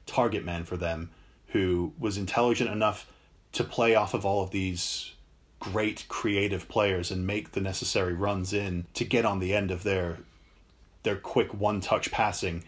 target 0.07 0.45
man 0.45 0.65
for 0.65 0.77
them, 0.77 1.11
who 1.49 1.93
was 1.99 2.19
intelligent 2.19 2.71
enough 2.71 3.11
to 3.53 3.65
play 3.65 3.95
off 3.95 4.15
of 4.15 4.27
all 4.27 4.43
of 4.43 4.51
these 4.51 5.13
great 5.61 6.05
creative 6.09 6.69
players 6.69 7.11
and 7.11 7.27
make 7.27 7.53
the 7.53 7.61
necessary 7.61 8.13
runs 8.13 8.53
in 8.53 8.87
to 8.93 9.05
get 9.05 9.25
on 9.25 9.39
the 9.39 9.55
end 9.55 9.71
of 9.71 9.83
their 9.83 10.19
their 11.05 11.17
quick 11.17 11.55
one 11.55 11.81
touch 11.81 12.11
passing. 12.11 12.65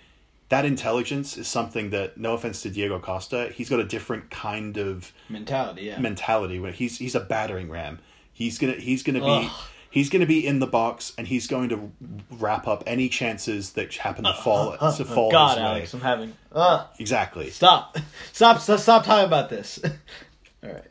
That 0.49 0.65
intelligence 0.65 1.37
is 1.37 1.49
something 1.49 1.91
that 1.91 2.17
no 2.17 2.35
offense 2.35 2.63
to 2.63 2.71
Diego 2.71 3.01
Costa, 3.01 3.51
he's 3.53 3.69
got 3.69 3.81
a 3.81 3.85
different 3.85 4.31
kind 4.31 4.77
of 4.77 5.13
Mentality, 5.29 5.83
yeah. 5.83 5.99
mentality 5.99 6.61
when 6.61 6.73
he's 6.73 6.99
he's 6.99 7.17
a 7.17 7.21
battering 7.21 7.69
ram. 7.69 7.99
He's 8.33 8.59
gonna 8.59 8.75
he's 8.75 9.03
gonna 9.03 9.21
be 9.21 9.49
Ugh. 9.49 9.51
He's 9.97 10.11
going 10.11 10.21
to 10.21 10.27
be 10.27 10.47
in 10.47 10.59
the 10.59 10.67
box 10.67 11.15
and 11.17 11.27
he's 11.27 11.47
going 11.47 11.71
to 11.71 11.91
wrap 12.33 12.69
up 12.69 12.85
any 12.87 13.09
chances 13.09 13.73
that 13.73 13.95
happen 13.95 14.25
to 14.25 14.35
fall 14.35 14.77
to 14.77 15.05
fall 15.07 15.31
God, 15.31 15.57
his 15.57 15.57
way. 15.57 15.63
Alex, 15.63 15.95
I'm 15.95 16.01
having. 16.03 16.37
Uh, 16.53 16.85
Exactly. 16.99 17.49
stop, 17.49 17.97
stop, 18.33 18.61
stop, 18.61 18.79
stop 18.79 19.05
talking 19.07 19.25
about 19.25 19.49
this. 19.49 19.81
All 20.63 20.71
right. 20.71 20.85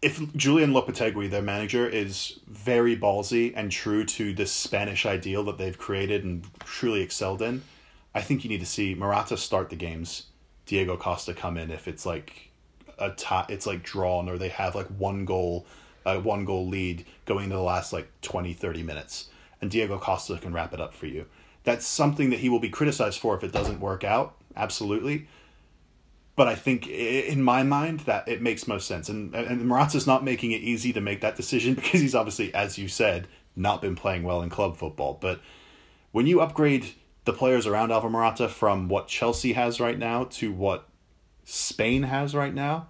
If 0.00 0.34
Julian 0.36 0.72
Lopetegui, 0.72 1.28
their 1.28 1.42
manager, 1.42 1.88
is 1.88 2.38
very 2.46 2.96
ballsy 2.96 3.52
and 3.56 3.70
true 3.72 4.04
to 4.04 4.32
this 4.32 4.52
Spanish 4.52 5.04
ideal 5.04 5.42
that 5.44 5.58
they've 5.58 5.78
created 5.78 6.24
and 6.24 6.46
truly 6.60 7.02
excelled 7.02 7.42
in, 7.42 7.62
I 8.14 8.20
think 8.20 8.44
you 8.44 8.50
need 8.50 8.60
to 8.60 8.66
see 8.66 8.94
Morata 8.94 9.36
start 9.36 9.70
the 9.70 9.76
games, 9.76 10.26
Diego 10.66 10.96
Costa 10.96 11.34
come 11.34 11.56
in 11.56 11.70
if 11.70 11.88
it's 11.88 12.06
like 12.06 12.50
a 12.98 13.10
tie, 13.10 13.46
it's 13.48 13.66
like 13.66 13.82
drawn 13.82 14.28
or 14.28 14.38
they 14.38 14.48
have 14.48 14.74
like 14.74 14.86
one 14.86 15.24
goal, 15.24 15.66
uh, 16.06 16.18
one 16.18 16.44
goal 16.44 16.68
lead 16.68 17.04
going 17.24 17.44
into 17.44 17.56
the 17.56 17.62
last 17.62 17.92
like 17.92 18.08
20, 18.22 18.52
30 18.52 18.82
minutes, 18.84 19.28
and 19.60 19.70
Diego 19.70 19.98
Costa 19.98 20.38
can 20.38 20.52
wrap 20.52 20.72
it 20.72 20.80
up 20.80 20.94
for 20.94 21.06
you. 21.06 21.26
That's 21.64 21.86
something 21.86 22.30
that 22.30 22.38
he 22.38 22.48
will 22.48 22.60
be 22.60 22.70
criticized 22.70 23.18
for 23.18 23.36
if 23.36 23.42
it 23.42 23.52
doesn't 23.52 23.80
work 23.80 24.04
out. 24.04 24.36
Absolutely 24.56 25.26
but 26.38 26.46
I 26.46 26.54
think 26.54 26.86
in 26.86 27.42
my 27.42 27.64
mind 27.64 28.00
that 28.00 28.28
it 28.28 28.40
makes 28.40 28.68
most 28.68 28.86
sense. 28.86 29.08
And 29.08 29.34
and 29.34 29.66
Morata's 29.66 30.06
not 30.06 30.22
making 30.22 30.52
it 30.52 30.60
easy 30.60 30.92
to 30.92 31.00
make 31.00 31.20
that 31.20 31.34
decision 31.34 31.74
because 31.80 32.00
he's 32.00 32.14
obviously, 32.14 32.54
as 32.54 32.78
you 32.78 32.86
said, 32.86 33.26
not 33.56 33.82
been 33.82 33.96
playing 33.96 34.22
well 34.22 34.40
in 34.40 34.48
club 34.48 34.76
football. 34.76 35.18
But 35.20 35.40
when 36.12 36.28
you 36.28 36.40
upgrade 36.40 36.92
the 37.24 37.32
players 37.32 37.66
around 37.66 37.90
Alvaro 37.90 38.12
Morata 38.12 38.48
from 38.48 38.88
what 38.88 39.08
Chelsea 39.08 39.54
has 39.54 39.80
right 39.80 39.98
now 39.98 40.24
to 40.24 40.52
what 40.52 40.88
Spain 41.42 42.04
has 42.04 42.36
right 42.36 42.54
now, 42.54 42.86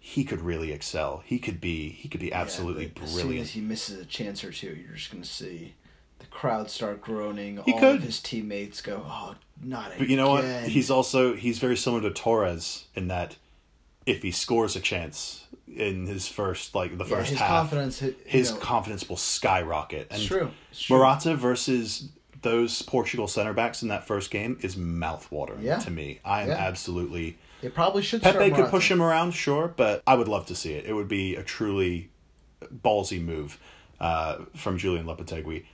he 0.00 0.24
could 0.24 0.40
really 0.40 0.72
excel. 0.72 1.22
He 1.24 1.38
could 1.38 1.60
be 1.60 1.90
he 1.90 2.08
could 2.08 2.20
be 2.20 2.32
absolutely 2.32 2.86
Yeah, 2.86 2.90
but 2.94 3.04
As 3.04 3.10
soon 3.10 3.20
brilliant. 3.20 3.46
as 3.46 3.50
he 3.52 3.60
misses 3.60 4.00
a 4.00 4.04
chance 4.06 4.42
or 4.42 4.50
two, 4.50 4.76
you're 4.76 4.96
just 4.96 5.12
gonna 5.12 5.24
see 5.24 5.74
crowd 6.38 6.70
start 6.70 7.00
groaning. 7.00 7.60
He 7.64 7.72
all 7.72 7.80
could. 7.80 7.96
of 7.96 8.02
his 8.02 8.20
teammates 8.20 8.80
go, 8.80 9.02
"Oh, 9.04 9.34
not 9.62 9.92
But 9.98 10.08
you 10.08 10.16
know 10.16 10.30
what? 10.30 10.44
He's 10.68 10.90
also 10.90 11.34
he's 11.34 11.58
very 11.58 11.76
similar 11.76 12.02
to 12.02 12.10
Torres 12.10 12.86
in 12.94 13.08
that 13.08 13.36
if 14.06 14.22
he 14.22 14.30
scores 14.30 14.76
a 14.76 14.80
chance 14.80 15.44
in 15.66 16.06
his 16.06 16.28
first 16.28 16.74
like 16.74 16.96
the 16.96 17.04
Yeah, 17.04 17.16
first 17.16 17.30
his 17.30 17.38
half, 17.40 17.48
confidence, 17.48 18.00
you 18.02 18.14
his 18.24 18.52
know- 18.52 18.58
confidence 18.58 19.08
will 19.08 19.16
skyrocket. 19.16 20.06
And 20.10 20.20
It's 20.20 20.28
true. 20.28 20.50
It's 20.70 20.82
true. 20.82 20.96
Morata 20.96 21.34
versus 21.34 22.08
those 22.42 22.82
Portugal 22.82 23.26
center 23.26 23.52
backs 23.52 23.82
in 23.82 23.88
that 23.88 24.06
first 24.06 24.30
game 24.30 24.58
is 24.62 24.76
mouthwatering 24.76 25.62
Yeah. 25.62 25.78
to 25.80 25.90
me. 25.90 26.20
I 26.24 26.42
am 26.42 26.48
Yeah. 26.50 26.54
absolutely 26.54 27.36
They 27.62 27.68
probably 27.68 28.02
should. 28.02 28.20
start 28.20 28.36
Pepe 28.36 28.50
could 28.50 28.58
Morata. 28.58 28.70
push 28.70 28.90
him 28.90 29.02
around, 29.02 29.32
sure, 29.32 29.74
but 29.76 30.02
I 30.06 30.14
would 30.14 30.28
love 30.28 30.46
to 30.46 30.54
see 30.54 30.72
it. 30.74 30.86
It 30.86 30.92
would 30.94 31.08
be 31.08 31.34
a 31.34 31.42
truly 31.42 32.10
ballsy 32.62 33.20
move 33.20 33.58
uh, 34.00 34.36
from 34.54 34.78
Julian 34.78 35.04
Lopetegui. 35.06 35.64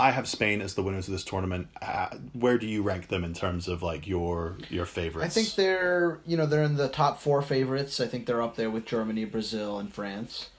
I 0.00 0.12
have 0.12 0.28
Spain 0.28 0.60
as 0.60 0.74
the 0.74 0.82
winners 0.82 1.08
of 1.08 1.12
this 1.12 1.24
tournament. 1.24 1.68
Uh, 1.82 2.08
where 2.32 2.56
do 2.56 2.66
you 2.68 2.82
rank 2.82 3.08
them 3.08 3.24
in 3.24 3.34
terms 3.34 3.66
of 3.66 3.82
like 3.82 4.06
your 4.06 4.56
your 4.70 4.86
favorites? 4.86 5.26
I 5.26 5.28
think 5.28 5.54
they're 5.56 6.20
you 6.26 6.36
know 6.36 6.46
they're 6.46 6.62
in 6.62 6.76
the 6.76 6.88
top 6.88 7.20
four 7.20 7.42
favorites. 7.42 7.98
I 8.00 8.06
think 8.06 8.26
they're 8.26 8.42
up 8.42 8.54
there 8.56 8.70
with 8.70 8.84
Germany, 8.84 9.24
Brazil, 9.24 9.78
and 9.78 9.92
France. 9.92 10.50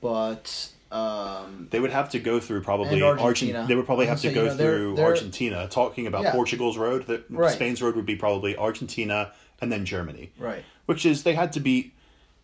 But 0.00 0.70
um, 0.90 1.68
they 1.70 1.78
would 1.78 1.90
have 1.90 2.08
to 2.10 2.18
go 2.18 2.40
through 2.40 2.62
probably 2.62 3.02
Argentina. 3.02 3.58
Argent- 3.58 3.68
They 3.68 3.74
would 3.76 3.84
probably 3.84 4.06
have 4.06 4.20
to 4.22 4.32
go 4.32 4.42
you 4.44 4.48
know, 4.48 4.54
they're- 4.54 4.76
through 4.76 4.96
they're- 4.96 5.04
Argentina. 5.04 5.68
Talking 5.70 6.06
about 6.06 6.22
Yeah. 6.22 6.32
Portugal's 6.32 6.78
road, 6.78 7.06
that 7.08 7.26
Right. 7.30 7.52
Spain's 7.52 7.82
road 7.82 7.96
would 7.96 8.06
be 8.06 8.16
probably 8.16 8.56
Argentina 8.56 9.32
and 9.60 9.70
then 9.70 9.84
Germany. 9.84 10.30
right, 10.38 10.64
which 10.86 11.04
is 11.04 11.22
they 11.22 11.34
had 11.34 11.52
to 11.52 11.60
beat 11.60 11.92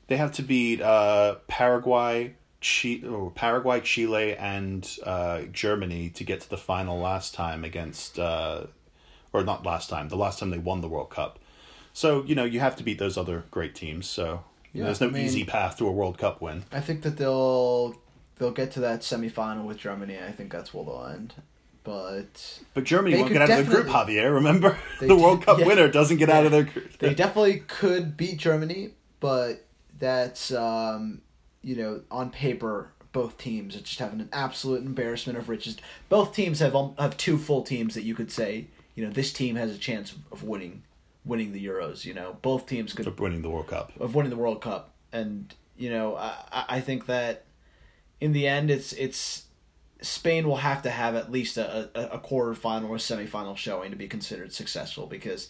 they 0.08 0.16
have 0.18 0.30
to 0.32 0.42
beat 0.42 0.80
uh, 0.82 1.36
Paraguay, 1.48 2.34
Chi- 2.60 3.02
or 3.06 3.30
Paraguay, 3.30 3.80
Chile, 3.80 4.34
and 4.36 4.88
uh, 5.04 5.42
Germany 5.52 6.10
to 6.10 6.24
get 6.24 6.40
to 6.42 6.48
the 6.50 6.56
final 6.56 6.98
last 6.98 7.34
time 7.34 7.64
against 7.64 8.18
uh, 8.18 8.64
or 9.32 9.44
not 9.44 9.64
last 9.64 9.90
time 9.90 10.08
the 10.08 10.16
last 10.16 10.38
time 10.38 10.50
they 10.50 10.58
won 10.58 10.80
the 10.80 10.88
World 10.88 11.10
Cup. 11.10 11.38
So 11.92 12.24
you 12.24 12.34
know 12.34 12.44
you 12.44 12.60
have 12.60 12.76
to 12.76 12.82
beat 12.82 12.98
those 12.98 13.16
other 13.16 13.44
great 13.50 13.74
teams. 13.74 14.06
So 14.06 14.44
Yeah, 14.72 14.84
there's 14.84 15.00
no 15.00 15.08
I 15.08 15.10
mean- 15.10 15.24
easy 15.24 15.44
path 15.44 15.76
to 15.78 15.86
a 15.86 15.92
World 15.92 16.18
Cup 16.18 16.40
win. 16.40 16.64
I 16.72 16.80
think 16.80 17.02
that 17.02 17.16
they'll 17.16 17.94
they'll 18.36 18.50
get 18.52 18.70
to 18.72 18.80
that 18.80 19.00
semifinal 19.00 19.64
with 19.64 19.78
Germany. 19.78 20.18
I 20.18 20.32
think 20.32 20.50
that's 20.52 20.72
where 20.74 20.84
they'll 20.84 21.06
end. 21.12 21.34
But 21.84 22.60
But 22.74 22.82
Germany 22.84 23.16
won't 23.16 23.32
get 23.32 23.42
out 23.42 23.60
of 23.60 23.68
the 23.68 23.72
group, 23.74 23.86
Javier. 23.86 24.34
Remember, 24.34 24.76
the 25.00 25.14
World 25.14 25.44
Cup 25.46 25.60
yeah. 25.60 25.66
winner 25.66 25.88
doesn't 25.88 26.16
get 26.16 26.28
out 26.28 26.44
of 26.44 26.50
their 26.50 26.64
group. 26.64 26.98
they 26.98 27.14
definitely 27.14 27.60
could 27.60 28.16
beat 28.16 28.38
Germany. 28.38 28.90
But 29.20 29.64
that's 29.98 30.50
um, 30.52 31.22
you 31.66 31.74
know 31.76 32.00
on 32.12 32.30
paper 32.30 32.92
both 33.12 33.36
teams 33.38 33.74
are 33.74 33.80
just 33.80 33.98
having 33.98 34.20
an 34.20 34.28
absolute 34.30 34.82
embarrassment 34.84 35.38
of 35.38 35.48
riches. 35.48 35.78
Both 36.10 36.34
teams 36.34 36.60
have 36.60 36.76
um, 36.76 36.94
have 36.98 37.16
two 37.16 37.38
full 37.38 37.62
teams 37.62 37.94
that 37.94 38.02
you 38.04 38.14
could 38.14 38.30
say 38.30 38.68
you 38.94 39.04
know 39.04 39.10
this 39.10 39.32
team 39.32 39.56
has 39.56 39.74
a 39.74 39.78
chance 39.78 40.14
of 40.30 40.42
winning 40.44 40.82
winning 41.24 41.52
the 41.52 41.64
Euros. 41.66 42.04
You 42.04 42.14
know 42.14 42.36
both 42.40 42.66
teams 42.66 42.92
could 42.92 43.06
of 43.06 43.18
winning 43.18 43.42
the 43.42 43.50
World 43.50 43.66
Cup. 43.68 43.92
of 43.98 44.14
winning 44.14 44.30
the 44.30 44.36
World 44.36 44.62
Cup, 44.62 44.94
and 45.12 45.52
you 45.76 45.90
know 45.90 46.14
I 46.16 46.64
I- 46.68 46.80
think 46.80 47.06
that 47.06 47.44
in 48.20 48.32
the 48.32 48.46
end 48.46 48.70
it's 48.70 48.92
it's 48.92 49.46
Spain 50.02 50.46
will 50.46 50.56
have 50.58 50.82
to 50.82 50.90
have 50.90 51.14
at 51.16 51.32
least 51.32 51.56
a 51.56 51.90
a, 51.94 52.16
a 52.16 52.18
quarterfinal 52.20 52.88
or 52.90 52.96
semifinal 52.98 53.56
showing 53.56 53.90
to 53.90 53.96
be 53.96 54.06
considered 54.08 54.52
successful 54.52 55.06
because 55.06 55.48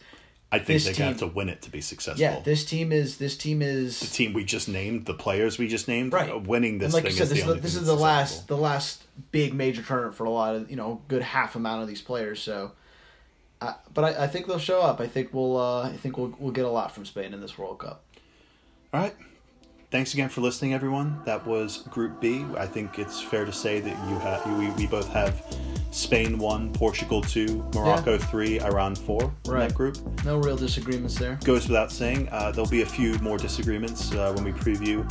I 0.52 0.58
think 0.60 0.82
they 0.82 0.92
have 1.04 1.18
to 1.18 1.26
win 1.26 1.48
it 1.48 1.62
to 1.62 1.70
be 1.70 1.80
successful. 1.80 2.20
yeah 2.22 2.40
this 2.40 2.64
team 2.64 2.92
is 2.92 3.16
this 3.18 3.36
team 3.36 3.60
is 3.62 4.00
the 4.00 4.06
team 4.06 4.32
we 4.32 4.44
just 4.44 4.68
named, 4.68 5.06
the 5.06 5.14
players 5.14 5.58
we 5.58 5.66
just 5.68 5.88
named, 5.88 6.12
Right. 6.12 6.30
uh, 6.30 6.38
winning 6.38 6.78
this 6.78 6.86
and 6.86 6.94
like 6.94 7.02
thing 7.04 7.12
you 7.12 7.16
said 7.18 7.24
is 7.24 7.30
this 7.30 7.38
the 7.38 7.40
is 7.40 7.44
the, 7.44 7.50
only 7.50 7.60
this 7.62 7.74
is 7.74 7.86
the 7.86 7.94
last 7.96 8.30
successful. 8.30 8.56
the 8.56 8.62
last 8.62 9.02
big 9.32 9.54
major 9.54 9.82
tournament 9.82 10.14
for 10.14 10.24
a 10.24 10.30
lot 10.30 10.54
of 10.54 10.70
you 10.70 10.76
know 10.76 11.00
good 11.08 11.22
half 11.22 11.56
amount 11.56 11.82
of 11.82 11.88
these 11.88 12.02
players 12.02 12.40
so. 12.40 12.72
Uh, 13.58 13.72
but 13.94 14.04
I, 14.04 14.24
I 14.24 14.26
think 14.26 14.46
they'll 14.46 14.58
show 14.58 14.82
up. 14.82 15.00
I 15.00 15.06
think 15.06 15.32
we'll. 15.32 15.56
Uh, 15.56 15.88
I 15.88 15.96
think 15.96 16.18
we'll 16.18 16.34
we'll 16.38 16.52
get 16.52 16.66
a 16.66 16.70
lot 16.70 16.92
from 16.92 17.06
Spain 17.06 17.32
in 17.32 17.40
this 17.40 17.56
World 17.56 17.78
Cup. 17.78 18.04
All 18.92 19.00
right. 19.00 19.14
Thanks 19.90 20.12
again 20.12 20.28
for 20.28 20.42
listening, 20.42 20.74
everyone. 20.74 21.22
That 21.24 21.46
was 21.46 21.78
Group 21.88 22.20
B. 22.20 22.44
I 22.58 22.66
think 22.66 22.98
it's 22.98 23.22
fair 23.22 23.46
to 23.46 23.52
say 23.52 23.80
that 23.80 24.08
you 24.10 24.18
have 24.18 24.46
we, 24.58 24.68
we 24.72 24.86
both 24.86 25.08
have 25.08 25.42
Spain 25.96 26.38
one, 26.38 26.72
Portugal 26.74 27.22
two, 27.22 27.64
Morocco 27.74 28.18
three, 28.18 28.60
Iran 28.60 28.94
four 28.94 29.32
in 29.46 29.50
Right. 29.50 29.68
that 29.68 29.74
group. 29.74 29.96
No 30.24 30.36
real 30.36 30.56
disagreements 30.56 31.14
there. 31.18 31.38
Goes 31.42 31.66
without 31.68 31.90
saying, 31.90 32.28
uh, 32.30 32.52
there'll 32.52 32.68
be 32.68 32.82
a 32.82 32.86
few 32.86 33.18
more 33.20 33.38
disagreements 33.38 34.12
uh, 34.12 34.30
when 34.34 34.44
we 34.44 34.52
preview 34.52 35.08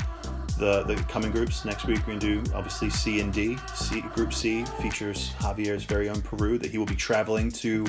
the 0.59 0.83
the 0.83 0.95
coming 1.09 1.31
groups. 1.31 1.65
Next 1.65 1.85
week 1.87 1.99
we're 2.05 2.13
gonna 2.19 2.19
do 2.19 2.43
obviously 2.53 2.89
C 2.91 3.19
and 3.19 3.33
D. 3.33 3.57
C 3.73 4.01
Group 4.15 4.31
C 4.31 4.63
features 4.81 5.31
Javier's 5.39 5.85
very 5.85 6.07
own 6.07 6.21
Peru 6.21 6.59
that 6.59 6.69
he 6.69 6.77
will 6.77 6.85
be 6.85 6.95
traveling 6.95 7.51
to 7.63 7.85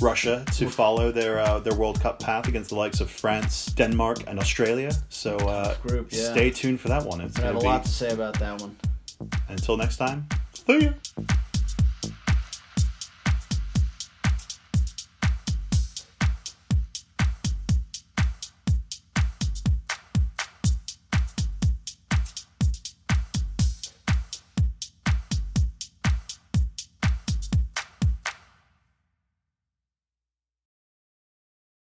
Russia 0.00 0.42
to 0.54 0.70
follow 0.70 1.12
their 1.12 1.40
uh, 1.40 1.58
their 1.60 1.74
World 1.74 2.00
Cup 2.00 2.18
path 2.18 2.48
against 2.48 2.70
the 2.70 2.76
likes 2.76 3.00
of 3.02 3.10
France, 3.10 3.66
Denmark, 3.66 4.18
and 4.26 4.38
Australia. 4.38 4.90
So 5.10 5.36
uh, 5.36 5.74
group, 5.86 6.08
yeah. 6.12 6.30
stay 6.32 6.50
tuned 6.50 6.80
for 6.80 6.88
that 6.88 7.04
one. 7.04 7.20
It's 7.20 7.38
I 7.38 7.42
have 7.42 7.56
a 7.56 7.60
be 7.60 7.66
lot 7.66 7.84
to 7.84 7.90
say 7.90 8.10
about 8.10 8.38
that 8.40 8.58
one. 8.62 8.74
until 9.50 9.76
next 9.76 9.98
time. 9.98 10.26
See 10.66 10.84
ya. 10.86 10.92